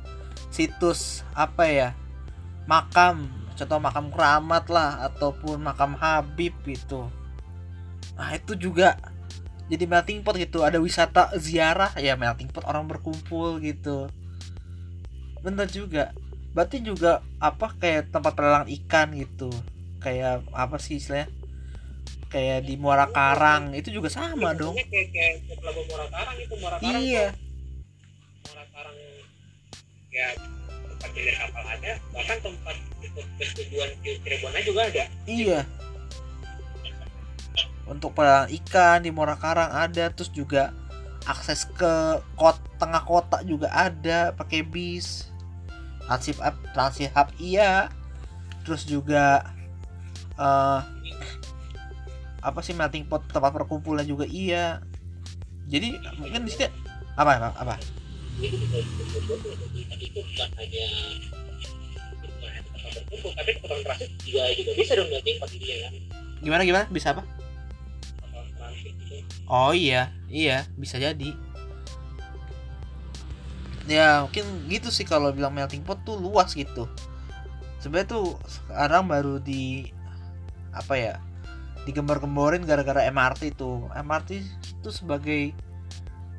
situs 0.55 1.27
apa 1.35 1.67
ya 1.67 1.89
makam 2.65 3.29
contoh 3.55 3.79
makam 3.79 4.11
keramat 4.11 4.67
lah 4.67 5.07
ataupun 5.09 5.63
makam 5.63 5.95
Habib 5.95 6.53
gitu. 6.67 7.07
Nah 8.19 8.29
itu 8.35 8.53
juga 8.59 8.99
jadi 9.71 9.87
melting 9.87 10.21
pot 10.21 10.35
gitu. 10.35 10.61
Ada 10.61 10.77
wisata 10.77 11.33
ziarah 11.39 11.95
ya 11.97 12.19
melting 12.19 12.51
pot 12.51 12.67
orang 12.67 12.85
berkumpul 12.85 13.57
gitu. 13.63 14.11
Bener 15.41 15.65
juga. 15.71 16.11
Berarti 16.51 16.83
juga 16.83 17.23
apa 17.39 17.75
kayak 17.75 18.11
tempat 18.11 18.35
pelelang 18.35 18.67
ikan 18.83 19.15
gitu. 19.15 19.49
Kayak 20.03 20.45
apa 20.51 20.77
sih 20.77 20.99
istilahnya? 20.99 21.31
Kayak 22.29 22.67
di 22.67 22.75
Muara 22.75 23.07
Karang. 23.07 23.71
Itu 23.71 23.91
juga 23.91 24.11
sama 24.11 24.51
dong. 24.51 24.75
Sebenarnya 24.75 24.91
kayak 24.91 25.07
kayak 25.15 25.35
kayak 25.47 25.85
Muara 25.87 26.07
Karang 26.11 26.37
itu 26.39 26.53
Muara 26.59 26.77
Karang 26.79 27.03
iya. 27.03 27.25
tuh, 27.31 27.39
Muara 28.51 28.65
Karang 28.71 28.95
ya 30.15 30.31
tempat 31.11 31.35
kapal 31.41 31.63
ada 31.65 31.91
bahkan 32.13 32.37
tempat 32.41 32.75
bertujuan 33.37 33.89
aja 34.55 34.61
juga 34.65 34.81
ada 34.87 35.03
Iya. 35.25 35.59
Untuk 37.85 38.17
pelelangan 38.17 38.49
ikan 38.49 38.97
di 39.05 39.13
Muara 39.13 39.37
Karang 39.37 39.69
ada, 39.69 40.09
terus 40.09 40.33
juga 40.33 40.73
akses 41.29 41.69
ke 41.69 42.17
kot 42.33 42.57
tengah 42.81 43.05
kota 43.05 43.45
juga 43.45 43.69
ada 43.69 44.33
pakai 44.33 44.65
bis. 44.65 45.29
Transip 46.05 46.37
up, 46.41 46.57
Transit 46.73 47.13
Hub 47.13 47.29
iya. 47.37 47.93
Terus 48.65 48.89
juga 48.89 49.53
eh 50.37 50.81
apa 52.45 52.61
sih 52.61 52.77
melting 52.77 53.09
pot 53.09 53.25
tempat 53.29 53.53
perkumpulan 53.53 54.05
juga 54.05 54.25
iya. 54.25 54.81
Jadi 55.69 55.97
mungkin 56.21 56.45
di 56.45 56.53
sini 56.53 56.69
apa 57.17 57.37
apa 57.37 57.49
apa? 57.57 57.75
Itu 58.41 58.55
bisa 58.59 58.77
berkumpul 58.83 59.51
tuh 59.55 59.83
tadi 59.87 60.05
itu 60.11 60.19
bukan 60.19 60.49
hanya 60.59 60.87
bukan 62.19 62.49
hanya 62.51 62.61
tempat 62.67 62.91
berkumpul 62.99 63.31
tapi 63.35 63.49
tempat 63.59 63.77
transit 63.83 64.11
juga 64.23 64.43
juga 64.55 64.71
bisa 64.75 64.91
dong 64.99 65.09
pot 65.11 65.51
ini 65.55 65.67
ya 65.67 65.77
kan 65.87 65.93
Gimana 66.45 66.61
gimana? 66.61 66.85
Bisa 66.93 67.17
apa? 67.17 67.25
Oh 69.49 69.73
iya, 69.73 70.13
iya 70.29 70.69
bisa 70.77 71.01
jadi. 71.01 71.33
Ya 73.89 74.25
mungkin 74.25 74.45
gitu 74.69 74.93
sih 74.93 75.05
kalau 75.05 75.33
bilang 75.33 75.57
melting 75.57 75.81
pot 75.81 76.01
tuh 76.05 76.21
luas 76.21 76.53
gitu. 76.53 76.85
Sebenarnya 77.81 78.13
tuh 78.13 78.37
sekarang 78.45 79.09
baru 79.09 79.41
di 79.41 79.89
apa 80.69 80.93
ya 80.97 81.13
digembar-gemborin 81.89 82.61
gara-gara 82.65 83.05
MRT 83.09 83.57
tuh. 83.57 83.89
MRT 83.93 84.41
itu 84.81 84.89
sebagai 84.89 85.53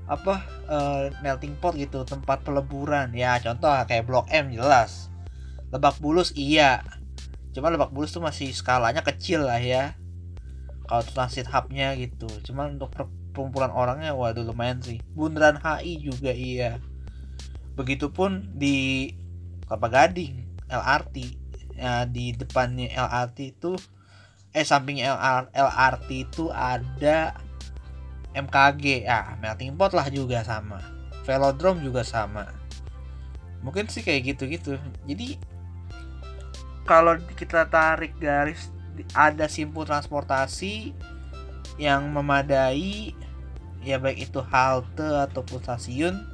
apa 0.06 0.42
eh, 0.70 1.04
melting 1.20 1.58
pot 1.58 1.74
gitu 1.74 2.06
tempat 2.06 2.46
peleburan. 2.46 3.10
Ya 3.12 3.38
contoh 3.42 3.70
kayak 3.86 4.06
Blok 4.06 4.30
M 4.30 4.54
jelas. 4.54 5.10
Lebak 5.74 5.98
Bulus 5.98 6.30
iya. 6.38 6.82
Cuma 7.50 7.70
Lebak 7.74 7.90
Bulus 7.90 8.14
tuh 8.14 8.22
masih 8.22 8.54
skalanya 8.54 9.02
kecil 9.02 9.46
lah 9.46 9.58
ya. 9.58 9.98
Kalau 10.86 11.02
transit 11.02 11.50
hubnya 11.50 11.98
gitu. 11.98 12.30
Cuman 12.46 12.78
untuk 12.78 12.94
perkumpulan 12.94 13.74
orangnya 13.74 14.14
waduh 14.14 14.46
lumayan 14.46 14.78
sih. 14.78 15.02
Bundaran 15.12 15.58
HI 15.58 16.06
juga 16.06 16.30
iya. 16.30 16.78
Begitupun 17.74 18.54
di 18.56 19.10
Kelapa 19.66 19.90
Gading 19.90 20.46
LRT 20.70 21.16
ya, 21.76 22.06
di 22.06 22.32
depannya 22.32 22.88
LRT 22.94 23.38
itu 23.58 23.74
eh 24.56 24.64
sampingnya 24.64 25.12
LR, 25.12 25.44
LRT 25.52 26.08
itu 26.30 26.48
ada 26.48 27.36
MKG 28.36 29.08
ya 29.08 29.40
melting 29.40 29.72
pot 29.72 29.96
lah 29.96 30.12
juga 30.12 30.44
sama. 30.44 30.84
Velodrome 31.24 31.80
juga 31.80 32.04
sama. 32.04 32.44
Mungkin 33.64 33.88
sih 33.88 34.04
kayak 34.04 34.36
gitu-gitu. 34.36 34.76
Jadi 35.08 35.40
kalau 36.84 37.16
kita 37.34 37.66
tarik 37.66 38.14
garis 38.20 38.68
ada 39.16 39.48
simpul 39.48 39.88
transportasi 39.88 40.92
yang 41.76 42.08
memadai 42.12 43.12
ya 43.84 44.00
baik 44.00 44.30
itu 44.30 44.40
halte 44.40 45.04
ataupun 45.04 45.60
stasiun 45.60 46.24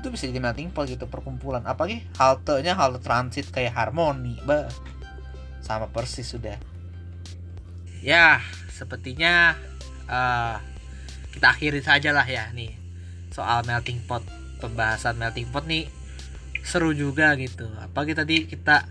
itu 0.00 0.08
bisa 0.08 0.24
jadi 0.28 0.40
melting 0.40 0.72
pot 0.72 0.88
gitu 0.88 1.04
perkumpulan. 1.04 1.60
Apalagi 1.68 2.08
haltenya 2.16 2.72
halte 2.72 3.04
transit 3.04 3.52
kayak 3.52 3.76
harmoni 3.76 4.40
bah 4.48 4.72
sama 5.60 5.86
persis 5.92 6.24
sudah. 6.32 6.56
Ya 8.00 8.40
sepertinya 8.72 9.54
eh, 10.08 10.56
kita 11.30 11.46
akhiri 11.54 11.80
saja 11.80 12.10
lah 12.10 12.26
ya 12.26 12.50
nih. 12.50 12.74
Soal 13.30 13.62
melting 13.62 14.02
pot 14.04 14.22
pembahasan 14.58 15.16
melting 15.16 15.48
pot 15.48 15.64
nih 15.64 15.86
seru 16.66 16.92
juga 16.92 17.34
gitu. 17.38 17.66
Apalagi 17.80 18.12
tadi 18.18 18.44
kita 18.44 18.86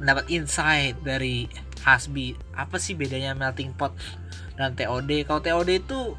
mendapat 0.00 0.28
insight 0.32 0.96
dari 1.04 1.46
Hasbi. 1.84 2.34
Apa 2.56 2.80
sih 2.80 2.98
bedanya 2.98 3.36
melting 3.36 3.72
pot 3.76 3.94
dan 4.56 4.72
TOD 4.72 5.28
kalau 5.28 5.40
TOD 5.44 5.70
itu 5.84 6.16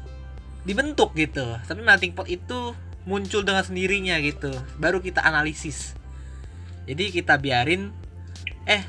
dibentuk 0.62 1.16
gitu 1.16 1.58
tapi 1.64 1.80
melting 1.80 2.14
pot 2.14 2.30
itu 2.30 2.74
muncul 3.04 3.42
dengan 3.42 3.66
sendirinya 3.66 4.16
gitu. 4.22 4.52
Baru 4.78 5.02
kita 5.02 5.24
analisis. 5.26 5.98
Jadi 6.88 7.12
kita 7.12 7.36
biarin 7.36 7.92
eh 8.64 8.82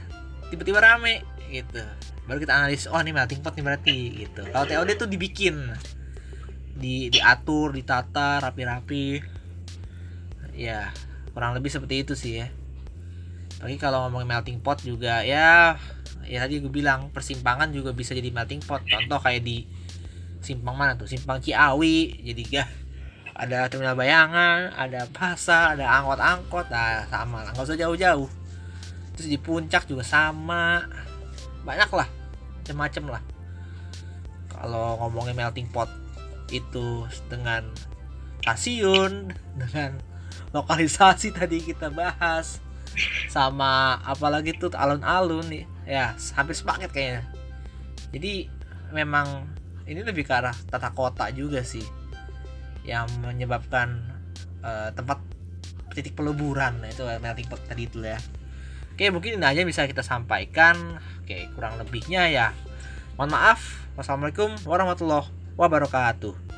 tiba-tiba 0.54 0.80
rame 0.80 1.26
gitu. 1.50 1.82
Baru 2.30 2.38
kita 2.38 2.54
analisis 2.62 2.86
oh 2.88 3.02
ini 3.02 3.12
melting 3.12 3.42
pot 3.42 3.58
nih 3.58 3.66
berarti 3.66 3.98
gitu. 4.28 4.42
Kalau 4.54 4.66
TOD 4.70 4.90
itu 4.96 5.06
dibikin 5.10 5.56
di 6.80 7.12
diatur 7.12 7.76
ditata 7.76 8.40
rapi-rapi. 8.40 9.20
Ya 10.56 10.90
kurang 11.36 11.54
lebih 11.56 11.70
seperti 11.70 12.08
itu 12.08 12.14
sih 12.16 12.42
ya. 12.42 12.48
Apalagi 13.60 13.78
kalau 13.78 14.08
ngomongin 14.08 14.28
melting 14.32 14.60
pot 14.64 14.80
juga 14.80 15.22
ya 15.28 15.76
ya 16.24 16.46
tadi 16.46 16.62
gue 16.62 16.72
bilang 16.72 17.12
persimpangan 17.12 17.76
juga 17.76 17.92
bisa 17.92 18.16
jadi 18.16 18.32
melting 18.32 18.64
pot. 18.64 18.80
Contoh 18.88 19.20
kayak 19.20 19.44
di 19.44 19.68
simpang 20.40 20.80
mana 20.80 20.96
tuh? 20.96 21.06
Simpang 21.06 21.44
Ciawi 21.44 22.24
jadi 22.24 22.42
gak 22.48 22.70
ada 23.40 23.72
terminal 23.72 23.96
bayangan 23.96 24.76
ada 24.76 25.08
pasar 25.12 25.76
ada 25.76 25.92
angkot-angkot. 26.00 26.72
Nah 26.72 27.08
sama 27.12 27.44
lah 27.44 27.52
nggak 27.52 27.68
usah 27.68 27.80
jauh-jauh. 27.80 28.32
Terus 29.16 29.28
di 29.28 29.40
puncak 29.40 29.84
juga 29.88 30.08
sama. 30.08 30.88
Banyak 31.68 31.92
lah 31.92 32.08
macem-macem 32.70 33.04
lah. 33.10 33.24
Kalau 34.54 35.02
ngomongin 35.02 35.34
melting 35.34 35.66
pot 35.74 35.90
itu 36.50 37.06
dengan 37.30 37.66
stasiun 38.42 39.30
dengan 39.58 40.00
lokalisasi 40.56 41.30
tadi 41.38 41.62
kita 41.62 41.94
bahas 41.94 42.58
sama 43.30 44.02
apalagi 44.02 44.58
tuh 44.58 44.74
alun-alun 44.74 45.46
nih. 45.48 45.66
Ya 45.86 46.14
hampir 46.36 46.58
sepaket 46.58 46.90
kayaknya. 46.92 47.24
Jadi 48.10 48.50
memang 48.90 49.46
ini 49.86 50.02
lebih 50.02 50.26
ke 50.26 50.34
arah 50.34 50.54
tata 50.70 50.94
kota 50.94 51.30
juga 51.34 51.62
sih 51.62 51.86
yang 52.86 53.06
menyebabkan 53.22 54.02
uh, 54.66 54.90
tempat 54.94 55.22
titik 55.94 56.18
peleburan. 56.18 56.82
Nah, 56.82 56.90
itu 56.90 57.06
melting 57.22 57.50
pot 57.50 57.62
tadi 57.66 57.86
itu 57.86 58.02
ya. 58.02 58.18
Oke 58.94 59.10
mungkin 59.16 59.40
ini 59.40 59.46
aja 59.46 59.62
bisa 59.64 59.86
kita 59.86 60.02
sampaikan. 60.02 61.00
Oke 61.24 61.50
kurang 61.54 61.78
lebihnya 61.78 62.30
ya. 62.30 62.48
Mohon 63.16 63.38
maaf. 63.38 63.62
Wassalamualaikum 63.96 64.56
warahmatullahi 64.64 65.39
wabarakatuh 65.60 66.49